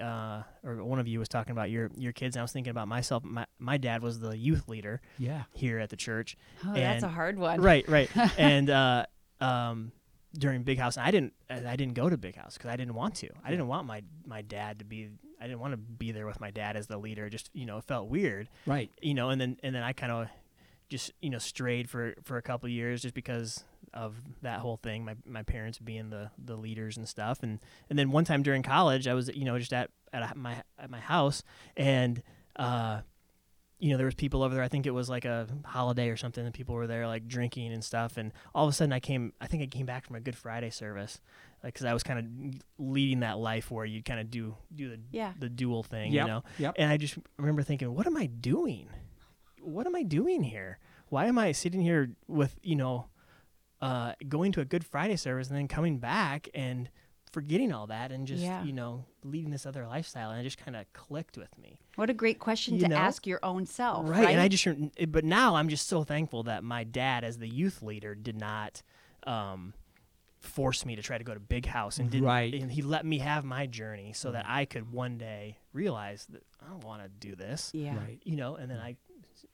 [0.00, 2.36] uh, or one of you was talking about your your kids.
[2.36, 3.24] And I was thinking about myself.
[3.24, 5.44] My my dad was the youth leader yeah.
[5.52, 6.36] here at the church.
[6.64, 7.60] Oh, that's a hard one.
[7.60, 8.10] Right, right.
[8.38, 9.06] and uh,
[9.40, 9.92] um,
[10.38, 12.94] during Big House, and I didn't I didn't go to Big House because I didn't
[12.94, 13.28] want to.
[13.44, 15.08] I didn't want my my dad to be.
[15.40, 17.28] I didn't want to be there with my dad as the leader.
[17.28, 18.90] Just you know, it felt weird Right.
[19.02, 20.28] you know, and then and then I kind of
[20.88, 23.64] just you know strayed for for a couple of years just because
[23.96, 25.04] of that whole thing.
[25.04, 27.58] My my parents being the the leaders and stuff, and
[27.90, 30.62] and then one time during college, I was you know just at at a, my
[30.78, 31.42] at my house,
[31.76, 32.22] and
[32.56, 33.00] uh,
[33.78, 34.62] you know there was people over there.
[34.62, 37.72] I think it was like a holiday or something, and people were there like drinking
[37.72, 38.16] and stuff.
[38.16, 39.32] And all of a sudden, I came.
[39.40, 41.20] I think I came back from a Good Friday service,
[41.64, 44.90] like because I was kind of leading that life where you kind of do do
[44.90, 45.32] the Yeah.
[45.38, 46.22] the dual thing, Yep.
[46.26, 46.44] you know.
[46.58, 46.74] Yep.
[46.78, 48.88] And I just remember thinking, what am I doing?
[49.60, 50.78] What am I doing here?
[51.08, 53.06] Why am I sitting here with, you know,
[53.80, 56.88] uh, going to a Good Friday service and then coming back and
[57.32, 58.62] forgetting all that and just, Yeah.
[58.64, 60.30] you know, leading this other lifestyle?
[60.30, 61.80] And it just kind of clicked with me.
[61.96, 62.96] What a great question You to know?
[62.96, 64.08] ask your own self.
[64.08, 64.20] right.
[64.24, 64.30] Right.
[64.30, 67.48] And I just, rem- but now I'm just so thankful that my dad, as the
[67.48, 68.82] youth leader, did not,
[69.26, 69.74] um,
[70.40, 72.54] force me to try to go to big house and didn't Right.
[72.54, 76.44] and he let me have my journey so that I could one day realize that
[76.64, 77.96] I don't want to do this yeah.
[77.96, 78.20] Right.
[78.24, 78.96] you know, and then I,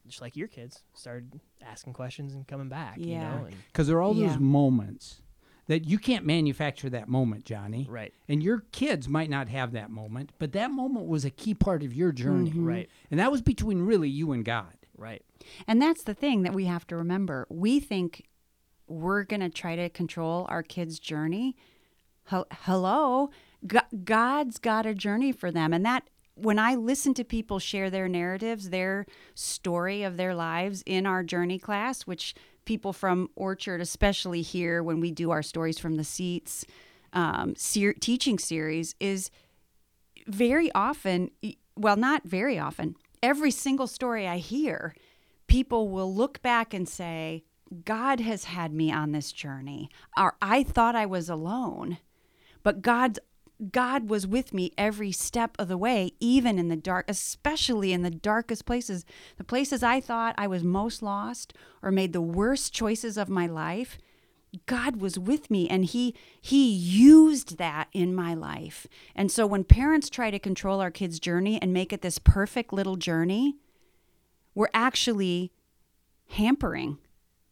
[0.07, 3.07] just like your kids, started asking questions and coming back, Yeah.
[3.07, 4.29] you know, Because there are all Yeah.
[4.29, 5.23] those moments
[5.69, 7.87] that you can't manufacture that moment, Johnny.
[7.89, 11.55] right, And your kids might not have that moment, but that moment was a key
[11.55, 12.51] part of your journey.
[12.51, 12.67] Mhm.
[12.67, 14.77] right, And that was between really you and God.
[14.97, 15.25] right,
[15.67, 17.47] And that's the thing that we have to remember.
[17.49, 18.29] We think
[18.89, 21.57] we're going to try to control our kids' journey.
[22.25, 23.31] Hel- Hello,
[24.05, 25.73] God's got a journey for them.
[25.73, 30.83] And that, when I listen to people share their narratives, their story of their lives
[30.87, 35.79] in our journey class, which people from Orchard especially hear when we do our stories
[35.79, 36.65] from the seats
[37.13, 39.31] um, ser- teaching series, is
[40.27, 41.31] very often,
[41.77, 44.95] well, not very often, every single story I hear,
[45.47, 47.45] people will look back and say,
[47.85, 51.99] God has had me on this journey, or I thought I was alone,
[52.63, 53.19] but God's
[53.71, 58.03] God was with me every step of the way, even in the dark, especially in
[58.03, 59.05] the darkest places,
[59.37, 63.47] the places I thought I was most lost or made the worst choices of my
[63.47, 63.99] life.
[64.67, 68.87] God was with me and he he used that in my life.
[69.15, 72.73] And so when parents try to control our kids' journey and make it this perfect
[72.73, 73.57] little journey,
[74.55, 75.53] we're actually
[76.29, 76.99] hampering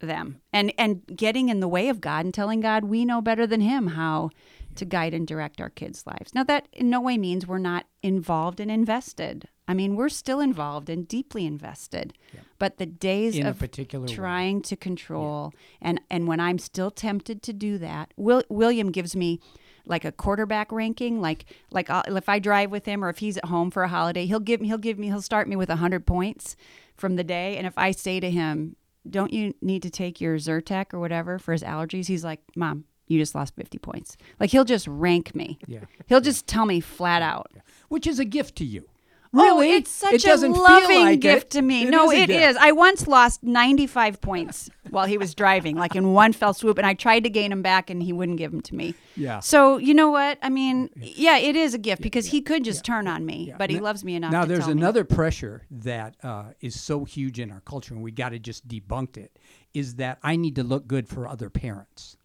[0.01, 3.47] them and and getting in the way of God and telling God we know better
[3.47, 4.31] than him how
[4.81, 6.35] to guide and direct our kids' lives.
[6.35, 9.49] Now that in no way means we're not involved and invested.
[9.69, 12.13] I mean, we're still involved and deeply invested.
[12.35, 12.41] Yeah.
[12.59, 14.13] But the days In of particular way.
[14.13, 19.15] trying to control and and when I'm still tempted to do that, Will, William gives
[19.15, 19.39] me
[19.87, 23.37] like a quarterback ranking like like I'll, if I drive with him or if he's
[23.37, 25.69] at home for a holiday, he'll give me he'll give me he'll start me with
[25.69, 26.57] 100 points
[26.97, 28.77] from the day and if I say to him,
[29.09, 32.85] "Don't you need to take your Zyrtec or whatever for his allergies?" He's like, "Mom,
[33.11, 35.59] you just lost 50 points." Like he'll just rank me.
[35.67, 35.81] Yeah.
[36.07, 37.51] He'll just tell me flat out.
[37.89, 38.85] Which is a gift to you.
[39.33, 39.75] Oh, Really?
[39.75, 41.51] it's such it a loving like gift it.
[41.59, 41.85] to me.
[41.85, 42.45] It no, is a it gift.
[42.51, 42.57] is.
[42.57, 46.87] I once lost 95 points while he was driving, like in one fell swoop, and
[46.87, 48.97] I tried to gain him back, and he wouldn't give them to me.
[49.15, 49.39] Yeah.
[49.39, 50.39] So you know what?
[50.43, 53.71] I mean, yeah, it is a gift because he could just turn on me, but
[53.71, 54.33] he Now- loves me enough.
[54.33, 54.81] Now, to there's tell me.
[54.81, 58.67] another pressure that uh, is so huge in our culture, and we got to just
[58.67, 59.39] debunk it.
[59.75, 62.17] Is that I need to look good for other parents?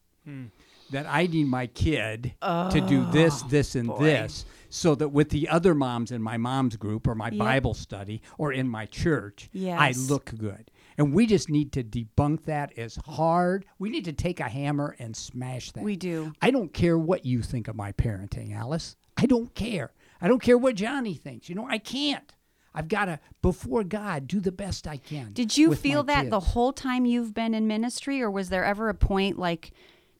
[0.91, 5.30] That I need my kid to do this, Oh, this, and this, so that with
[5.30, 9.50] the other moms in my mom's group or my Bible study or in my church,
[9.56, 10.69] I look good.
[10.98, 13.65] And we just need to debunk that as hard.
[13.80, 15.84] We need to take a hammer and smash that.
[15.84, 16.32] We do.
[16.41, 18.95] I don't care what you think of my parenting, Alice.
[19.17, 19.91] I don't care.
[20.21, 21.50] I don't care what Johnny thinks.
[21.50, 22.32] You know, I can't.
[22.74, 25.32] I've got to, before God, do the best I can.
[25.34, 28.88] Did you feel that the whole time you've been in ministry, or was there ever
[28.89, 29.71] a point like,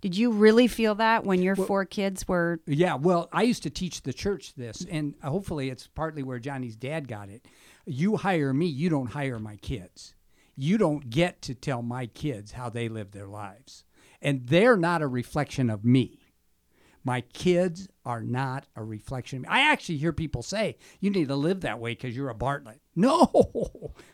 [0.06, 2.60] did you really feel that when your four kids were?
[2.68, 6.76] Yeah, well, I used to teach the church this, and hopefully it's partly where Johnny's
[6.76, 7.48] dad got it.
[7.88, 10.14] You hire me, you don't hire my kids.
[10.56, 13.84] You don't get to tell my kids how they live their lives.
[14.22, 16.20] And they're not a reflection of me.
[17.06, 19.48] My kids are not a reflection of me.
[19.50, 22.82] I actually hear people say, you need to live that way because you're a Bartlett.
[22.98, 23.30] No,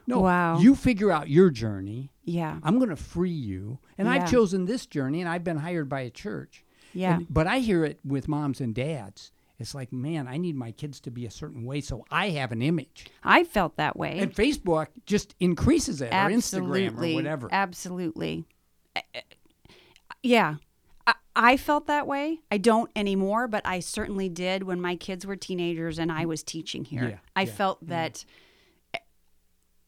[0.07, 0.19] no.
[0.21, 0.57] Wow.
[0.59, 2.11] You figure out your journey.
[2.25, 2.57] Yeah.
[2.63, 3.77] I'm going to free you.
[3.97, 4.15] And Yeah.
[4.15, 6.65] I've chosen this journey and I've been hired by a church.
[6.93, 7.17] Yeah.
[7.17, 9.31] And- but I hear it with moms and dads.
[9.59, 12.51] It's like, man, I need my kids to be a certain way so I have
[12.51, 13.05] an image.
[13.23, 14.17] I felt that way.
[14.17, 17.47] And Facebook just increases it, or Instagram, or whatever.
[17.51, 18.45] Absolutely.
[18.95, 19.21] I- I-
[20.23, 20.55] Yeah.
[21.35, 22.39] I, felt that way.
[22.51, 26.43] I don't anymore, but I certainly did when my kids were teenagers and I was
[26.43, 27.09] teaching here.
[27.09, 28.25] Yeah, I yeah, felt that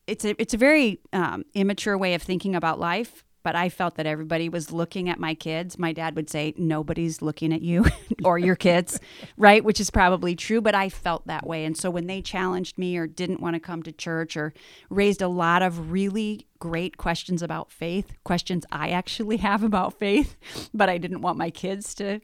[0.08, 3.24] it's a it's a very um, immature way of thinking about life.
[3.44, 5.78] But I felt that everybody was looking at my kids.
[5.78, 7.86] My dad would say, "Nobody's looking at you
[8.24, 9.00] or your kids,"
[9.38, 9.64] right?
[9.64, 10.62] Which is probably true.
[10.62, 13.60] But I felt that way, and so when they challenged me or didn't want to
[13.60, 14.54] come to church or
[14.90, 20.38] raised a lot of really great questions about faith, questions I actually have about faith,
[20.74, 22.22] but I didn't want my kids to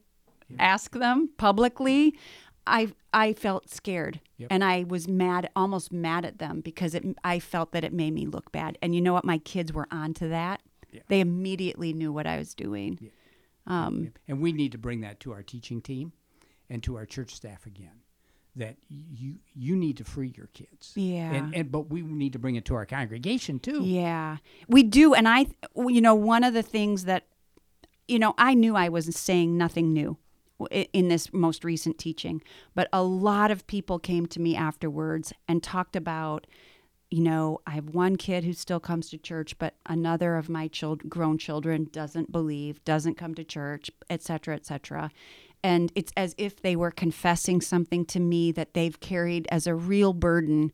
[0.57, 2.17] ask them publicly.
[2.65, 4.19] I I felt scared
[4.51, 8.13] and I was mad, almost mad at them because it I felt that it made
[8.13, 8.77] me look bad.
[8.81, 9.25] And you know what?
[9.25, 10.61] My kids were onto that.
[11.09, 13.11] They immediately knew what I was doing.
[13.67, 16.13] Um, and we need to bring that to our teaching team
[16.69, 18.01] and to our church staff again.
[18.55, 20.91] That you you need to free your kids.
[20.95, 21.31] Yeah.
[21.31, 23.83] And and but we need to bring it to our congregation too.
[23.83, 25.13] Yeah, we do.
[25.13, 25.45] And I,
[25.75, 27.25] you know, one of the things that,
[28.07, 30.17] you know, I knew I was saying nothing new
[30.71, 32.41] in this most recent teaching,
[32.75, 36.47] but a lot of people came to me afterwards and talked about,
[37.11, 40.67] you know, I have one kid who still comes to church, but another of my
[40.67, 45.09] child, grown children doesn't believe, doesn't come to church, et cetera, et cetera.
[45.63, 49.73] And it's as if they were confessing something to me that they've carried as a
[49.73, 50.71] real burden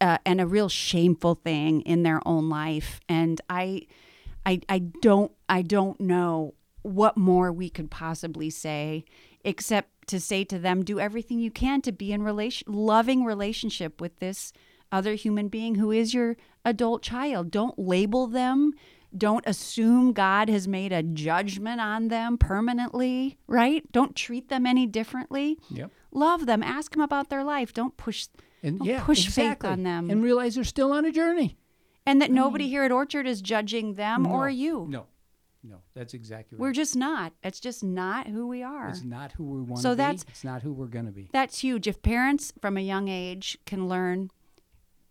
[0.00, 3.00] uh, and a real shameful thing in their own life.
[3.08, 3.88] And I,
[4.46, 9.04] I, I don't, I don't know what more we could possibly say,
[9.44, 14.00] except to say to them, do everything you can to be in relation, loving relationship
[14.00, 14.52] with this
[14.92, 17.50] other human being who is your adult child.
[17.50, 18.72] Don't label them.
[19.16, 23.90] Don't assume God has made a judgment on them permanently, right?
[23.92, 25.58] Don't treat them any differently.
[25.70, 25.90] Yep.
[26.12, 27.72] love them, ask them about their life.
[27.74, 28.28] Don't push
[28.62, 30.08] And Don't yeah, push faith on them.
[30.10, 31.56] and realize they're still on a journey.
[32.06, 34.86] and that nobody here at Orchard is judging them or you.
[34.88, 35.06] No,
[35.62, 36.60] no, that's exactly right.
[36.62, 37.32] We're just not.
[37.44, 38.88] It's just not who we are.
[38.88, 39.96] It's not who we want to So be.
[39.96, 41.28] that's- it's not who we're going to be.
[41.32, 41.86] That's huge.
[41.86, 44.30] If parents from a young age can learn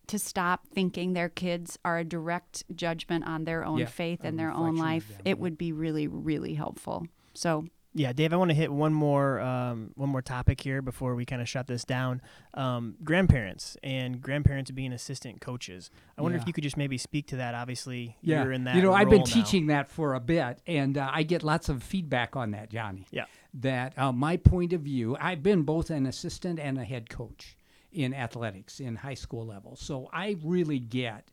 [0.07, 4.37] to stop thinking their kids are a direct judgment on their own Yeah, faith and
[4.37, 5.41] their own life, them, it yeah.
[5.41, 7.07] would be really, really helpful.
[7.33, 11.13] So, Yeah, Dave, I want to hit one more um, one more topic here before
[11.15, 12.21] we kind of shut this down.
[12.53, 15.91] Um, grandparents and grandparents being assistant coaches.
[16.17, 17.53] I wonder if you could just maybe speak to that.
[17.53, 18.75] Obviously, Yeah, you're in that.
[18.75, 19.33] you know, I've been role now.
[19.33, 23.07] teaching that for a bit, and uh, I get lots of feedback on that, Johnny.
[23.11, 23.25] Yeah.
[23.53, 27.57] That uh, my point of view, I've been both an assistant and a head coach
[27.91, 31.29] in athletics in high school level, so I really get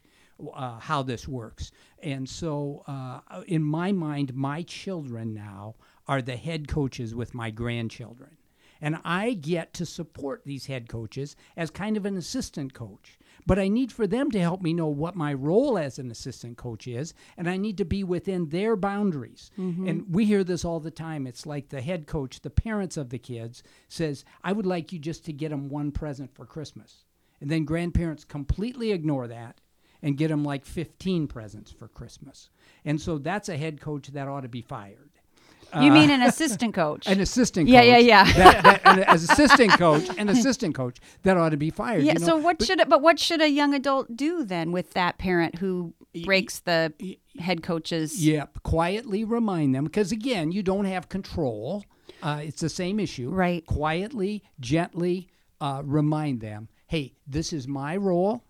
[0.55, 1.73] uh, how this works.
[2.03, 5.75] And so, uh, in my mind, my children now
[6.07, 8.37] are the head coaches with my grandchildren.
[8.81, 13.19] And I get to support these head coaches as kind of an assistant coach.
[13.49, 16.59] But I need for them to help me know what my role as an assistant
[16.59, 19.51] coach is, and I need to be within their boundaries.
[19.59, 19.88] Mm-hmm.
[19.88, 21.26] And we hear this all the time.
[21.26, 24.99] It's like the head coach, the parents of the kids, says, I would like you
[24.99, 27.07] just to get them one present for Christmas.
[27.40, 29.62] And then grandparents completely ignore that
[30.03, 32.51] and get them like 15 presents for Christmas.
[32.84, 35.08] And so that's a head coach that ought to be fired.
[35.83, 37.07] You mean an assistant coach?
[37.14, 37.89] An assistant Yeah, coach.
[37.89, 38.25] yeah, yeah.
[38.33, 42.03] that, that, an, as assistant coach, an assistant coach that ought to be fired.
[42.05, 42.14] yeah.
[42.14, 42.27] you know?
[42.27, 45.57] so what But- should but what should a young adult do then with that parent
[45.59, 45.95] who
[46.25, 46.93] breaks the
[47.39, 48.25] head coach's?
[48.25, 48.62] Yep.
[48.62, 51.85] quietly remind them because again, you don't have control.
[52.23, 53.29] Uh, it's the same issue.
[53.31, 53.64] Right.
[53.66, 55.29] Quietly, gently
[55.61, 58.43] uh, remind them, hey, this is my role.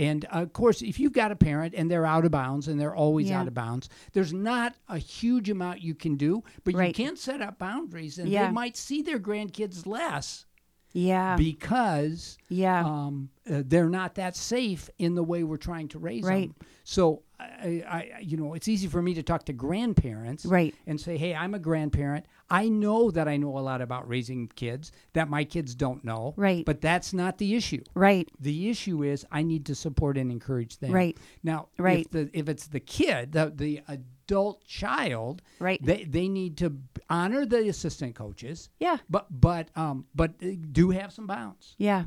[0.00, 2.80] And uh, of course, if you've got a parent and they're out of bounds and
[2.80, 3.40] they're always Yeah.
[3.40, 6.94] out of bounds, there's not a huge amount you can do, but you Right.
[6.94, 8.46] can set up boundaries and Yeah.
[8.46, 10.46] they might see their grandkids less
[10.94, 11.36] Yeah.
[11.36, 12.82] because yeah.
[12.84, 16.48] um, uh, they're not that safe in the way we're trying to raise Right.
[16.58, 16.66] them.
[16.82, 17.84] So, I,
[18.16, 20.74] I, you know, it's easy for me to talk to grandparents, Right.
[20.86, 22.26] and say, "Hey, I'm a grandparent.
[22.50, 26.34] I know that I know a lot about raising kids that my kids don't know.
[26.36, 26.64] Right.
[26.64, 27.82] But that's not the issue.
[27.94, 28.28] right.
[28.40, 30.92] The issue is I need to support and encourage them.
[30.92, 31.16] Right.
[31.42, 32.00] Now, Right.
[32.06, 35.80] if the if it's the kid, the the adult child, Right.
[35.84, 36.76] they they need to
[37.08, 38.68] honor the assistant coaches.
[38.80, 38.98] Yeah.
[39.08, 41.74] But but um but uh, do have some bounds.
[41.78, 42.04] Yeah.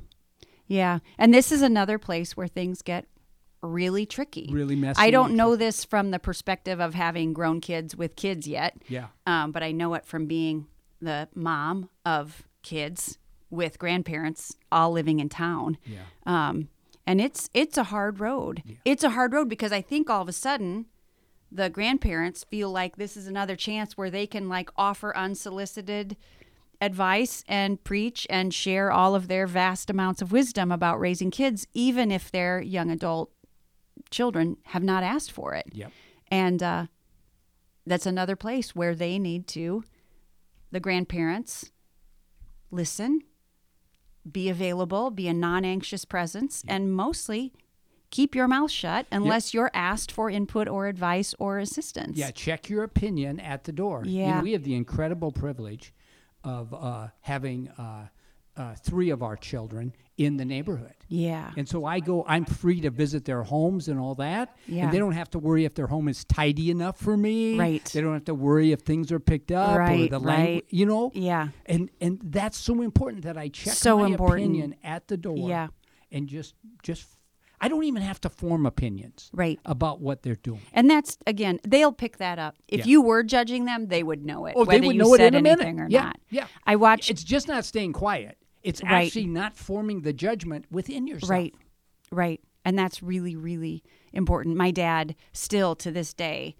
[0.67, 0.99] Yeah.
[1.17, 3.05] And this is another place where things get
[3.63, 4.49] really tricky.
[4.51, 5.01] Really messy.
[5.01, 9.07] I don't know this from the perspective of having grown kids with kids yet, Yeah.
[9.25, 10.67] um, but I know it from being
[11.01, 13.17] the mom of kids
[13.49, 15.77] with grandparents all living in town.
[15.85, 15.99] Yeah.
[16.25, 16.69] Um,
[17.05, 18.63] and it's it's a hard road.
[18.85, 20.85] It's a hard road because I think all of a sudden
[21.51, 26.15] the grandparents feel like this is another chance where they can like offer unsolicited
[26.81, 31.67] advice and preach and share all of their vast amounts of wisdom about raising kids
[31.73, 33.31] even if they're young adult
[34.13, 35.65] children have not asked for it.
[35.73, 35.91] Yep.
[36.29, 36.85] And uh,
[37.85, 39.83] that's another place where they need to,
[40.71, 41.71] the grandparents,
[42.71, 43.21] listen,
[44.29, 47.53] be available, be a non anxious presence, and mostly
[48.09, 52.17] keep your mouth shut unless you're asked for input or advice or assistance.
[52.17, 54.03] Yeah, check your opinion at the door.
[54.05, 54.41] You know, Yeah.
[54.41, 55.93] we have the incredible privilege
[56.43, 58.07] of uh, having uh,
[58.55, 60.93] uh, three of our children in the neighborhood.
[61.07, 61.51] Yeah.
[61.57, 64.55] And so I go, I'm free to visit their homes and all that.
[64.67, 64.83] Yeah.
[64.83, 67.57] And they don't have to worry if their home is tidy enough for me.
[67.57, 67.83] Right.
[67.85, 70.63] They don't have to worry if things are picked up or Right, the right.
[70.69, 71.11] you know?
[71.15, 71.47] Yeah.
[71.65, 74.41] And and that's so important that I check So my important.
[74.45, 75.49] opinion at the door.
[75.49, 75.69] Yeah.
[76.11, 77.07] And just just
[77.59, 79.57] I don't even have to form opinions Right.
[79.65, 80.61] about what they're doing.
[80.73, 82.55] And that's again, they'll pick that up.
[82.67, 82.85] If Yeah.
[82.91, 84.53] you were judging them, they would know it.
[84.55, 85.79] Oh, whether they would you know it said in a minute.
[85.81, 86.19] or yeah, not.
[86.29, 86.47] yeah.
[86.67, 88.37] I watched It's just not staying quiet.
[88.63, 89.07] It's Right.
[89.07, 91.29] actually not forming the judgment within yourself.
[91.29, 91.53] Right.
[92.11, 92.41] Right.
[92.65, 93.83] And that's really, really
[94.13, 94.55] important.
[94.55, 96.55] My dad still to this day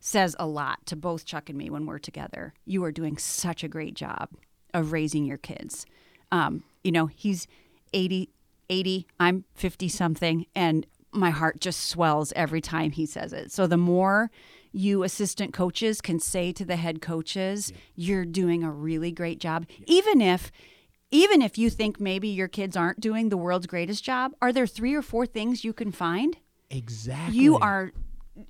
[0.00, 2.54] says a lot to both Chuck and me when we're together.
[2.64, 4.28] You are doing such a great job
[4.72, 5.84] of raising your kids.
[6.30, 7.48] Um, you know, he's
[7.92, 8.30] 80,
[8.70, 13.50] 80, I'm 50 something, and my heart just swells every time he says it.
[13.50, 14.30] So the more
[14.70, 19.66] you assistant coaches can say to the head coaches, you're doing a really great job,
[19.86, 20.52] even if
[21.10, 24.66] even if you think maybe your kids aren't doing the world's greatest job, are there
[24.66, 26.36] three or four things you can find?
[26.70, 27.36] Exactly.
[27.38, 27.92] You are,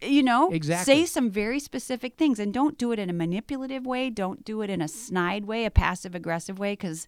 [0.03, 0.93] you know, Exactly.
[0.95, 4.11] say some very specific things and don't do it in a manipulative way.
[4.11, 7.07] Don't do it in a snide way, a passive aggressive way, because,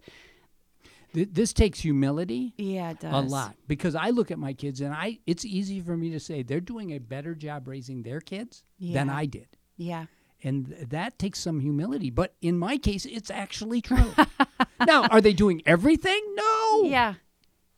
[1.13, 3.13] Th- this takes humility yeah, it does.
[3.13, 6.21] a lot because I look at my kids and I it's easy for me to
[6.21, 9.49] say they're doing a better job raising their kids than I did.
[9.77, 10.07] Yeah.
[10.43, 12.11] And that takes some humility.
[12.11, 14.13] But in my case, it's actually true.
[14.87, 16.21] now, are they doing everything?
[16.35, 16.83] No.
[16.85, 17.13] Yeah.
[17.15, 17.19] But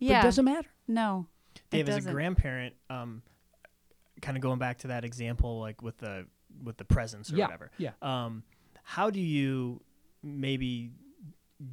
[0.07, 0.21] Yeah.
[0.21, 0.69] it doesn't matter.
[0.89, 1.27] no.
[1.55, 3.23] it Dave, as a grandparent, um,
[4.21, 6.27] kind of going back to that example, like with the
[6.63, 7.71] with the presents or Yeah, whatever.
[7.79, 7.93] yeah.
[8.03, 8.43] Um,
[8.83, 9.81] how do you
[10.23, 10.91] maybe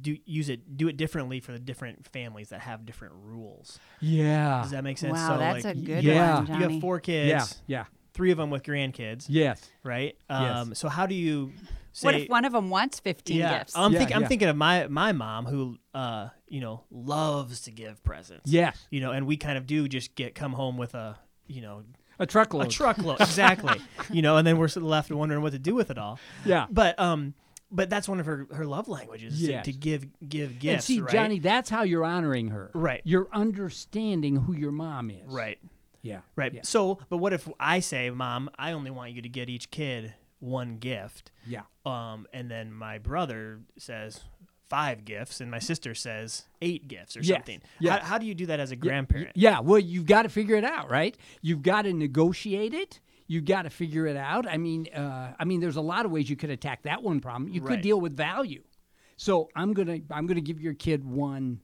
[0.00, 3.78] do use it do it differently for the different families that have different rules?
[4.00, 4.62] Yeah.
[4.62, 5.12] Does that make sense?
[5.14, 6.34] Wow, so that's like, a y- good yeah.
[6.36, 7.60] one, You have four kids.
[7.66, 7.80] Yeah.
[7.80, 7.84] Yeah.
[8.20, 9.24] Three of them with grandkids.
[9.30, 9.70] Yes.
[9.82, 10.14] Right.
[10.28, 10.56] Yes.
[10.56, 11.52] Um, So how do you
[11.92, 12.04] say?
[12.04, 13.72] what if one of them wants 15 yeah, gifts?
[13.74, 14.16] I'm Yeah, thinking.
[14.18, 18.50] I'm thinking of my my mom who, uh, you know, loves to give presents.
[18.52, 18.76] Yes.
[18.90, 21.84] You know, and we kind of do just get come home with a, you know,
[22.18, 22.66] A truckload.
[22.66, 23.80] a truckload exactly
[24.12, 26.66] you know and then we're left wondering what to do with it all Yeah.
[26.70, 27.32] but um
[27.72, 30.74] but that's one of her her love languages is to- to, give give gifts.
[30.90, 31.10] And see, right?
[31.12, 32.70] Johnny, that's how you're honoring her.
[32.74, 33.00] Right.
[33.04, 35.22] You're understanding who your mom is.
[35.32, 35.58] right
[36.02, 36.20] Yeah.
[36.36, 36.60] right Yeah.
[36.64, 40.14] so but what if i say mom i only want you to get each kid
[40.38, 41.62] one gift Yeah.
[41.84, 44.20] um and then my brother says
[44.68, 47.36] five gifts and my sister says eight gifts or Yes.
[47.38, 48.00] something Yes.
[48.02, 50.54] How, how do you do that as a grandparent Yeah, well, you've got to figure
[50.56, 51.16] it out, right?
[51.42, 53.00] You've got to negotiate it.
[53.26, 54.46] You've got to figure it out.
[54.48, 57.18] I mean, uh, I mean, there's a lot of ways you could attack that one
[57.20, 57.48] problem.
[57.52, 58.62] You could deal with value.
[59.16, 61.60] So I'm gonna I'm gonna give your kid one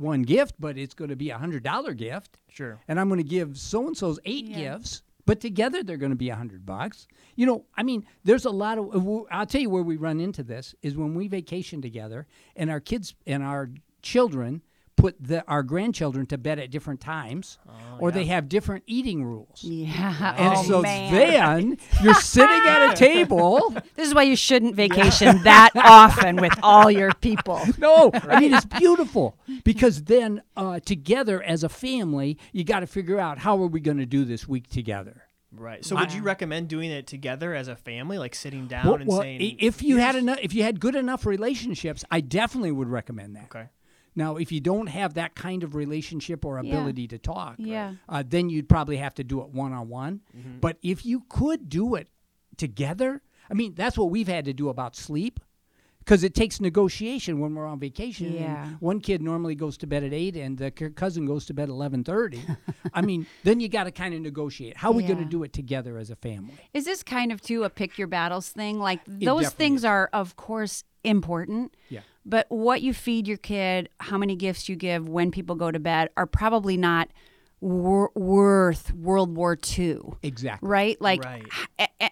[0.00, 3.18] one gift, but it's going to be a hundred dollar gift, sure and I'm going
[3.22, 4.76] to give so and so's eight Yeah.
[4.76, 5.02] gifts.
[5.26, 7.06] But together they're going to be a hundred bucks.
[7.36, 8.96] You know, I mean, there's a lot of.
[9.06, 12.26] uh, I'll tell you where we run into this is when we vacation together,
[12.56, 13.70] and our kids and our
[14.02, 14.62] children
[15.00, 17.58] put the, our grandchildren to bed at different times,
[17.98, 19.62] or they have different eating rules.
[19.62, 20.34] yeah.
[20.36, 21.12] And oh, so man.
[21.12, 23.74] then you're sitting at a table.
[23.96, 27.60] This is why you shouldn't vacation that often with all your people.
[27.78, 32.86] No, I mean it's beautiful because then uh, together as a family, you got to
[32.86, 35.24] figure out how are we going to do this week together.
[35.52, 38.94] right so would you recommend doing it together as a family like sitting down Well,
[38.96, 42.72] and well, saying if you had enough, if you had good enough relationships, I definitely
[42.72, 43.44] would recommend that.
[43.44, 43.68] okay
[44.16, 46.68] Now, if you don't have that kind of relationship or Yeah.
[46.70, 47.94] ability to talk, Yeah.
[48.08, 50.20] uh, then you'd probably have to do it one on one.
[50.60, 52.08] But if you could do it
[52.56, 55.40] together, I mean, that's what we've had to do about sleep.
[55.98, 58.32] Because it takes negotiation when we're on vacation.
[58.32, 58.70] Yeah.
[58.80, 61.64] one kid normally goes to bed at eight, and the c- cousin goes to bed
[61.64, 62.40] at eleven thirty.
[62.94, 64.78] I mean, then you got to kind of negotiate.
[64.78, 66.54] How are we going to do it together as a family?
[66.72, 68.80] Is this kind of too a pick your battles thing?
[68.80, 69.84] Like those things is.
[69.84, 71.76] are, of course, important.
[71.90, 72.00] Yeah.
[72.24, 75.78] But what you feed your kid, how many gifts you give when people go to
[75.78, 77.08] bed, are probably not
[77.60, 79.98] wor- worth World War II.
[80.22, 80.68] Exactly.
[80.68, 81.00] Right?
[81.00, 81.46] Like, Right.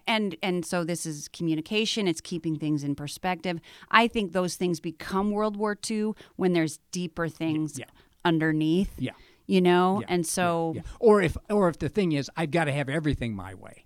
[0.07, 2.09] and and so this is communication.
[2.09, 3.61] It's keeping things in perspective.
[3.91, 7.85] I think those things become World War II when there's deeper things Yeah.
[8.25, 8.95] underneath.
[8.99, 9.13] Yeah.
[9.47, 10.07] You know, Yeah.
[10.11, 10.83] and so Yeah.
[11.01, 13.85] Or if, or if the thing is, I've got to have everything my way.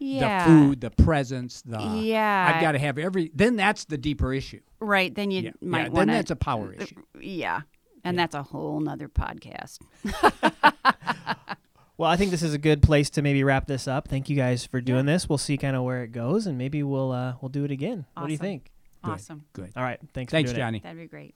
[0.00, 2.52] Yeah, the food, the presents, the Yeah.
[2.52, 3.30] I've got to have every.
[3.34, 4.60] Then that's the deeper issue.
[4.80, 5.14] right.
[5.14, 6.12] Then you Yeah, might yeah, then want to.
[6.12, 6.96] Then that's a power issue.
[7.20, 7.60] Yeah.
[8.02, 9.78] And that's a whole nother podcast.
[12.00, 14.08] Well, I think this is a good place to maybe wrap this up.
[14.08, 15.28] Thank you guys for doing this.
[15.28, 18.06] We'll see kind of where it goes, and maybe we'll uh, we'll do it again.
[18.14, 18.70] What do you think?
[19.04, 19.44] Awesome.
[19.52, 19.72] Good.
[19.76, 20.30] All right, thanks.
[20.30, 20.66] Thanks, for doing it.
[20.66, 20.78] Johnny.
[20.78, 21.34] That'd be great.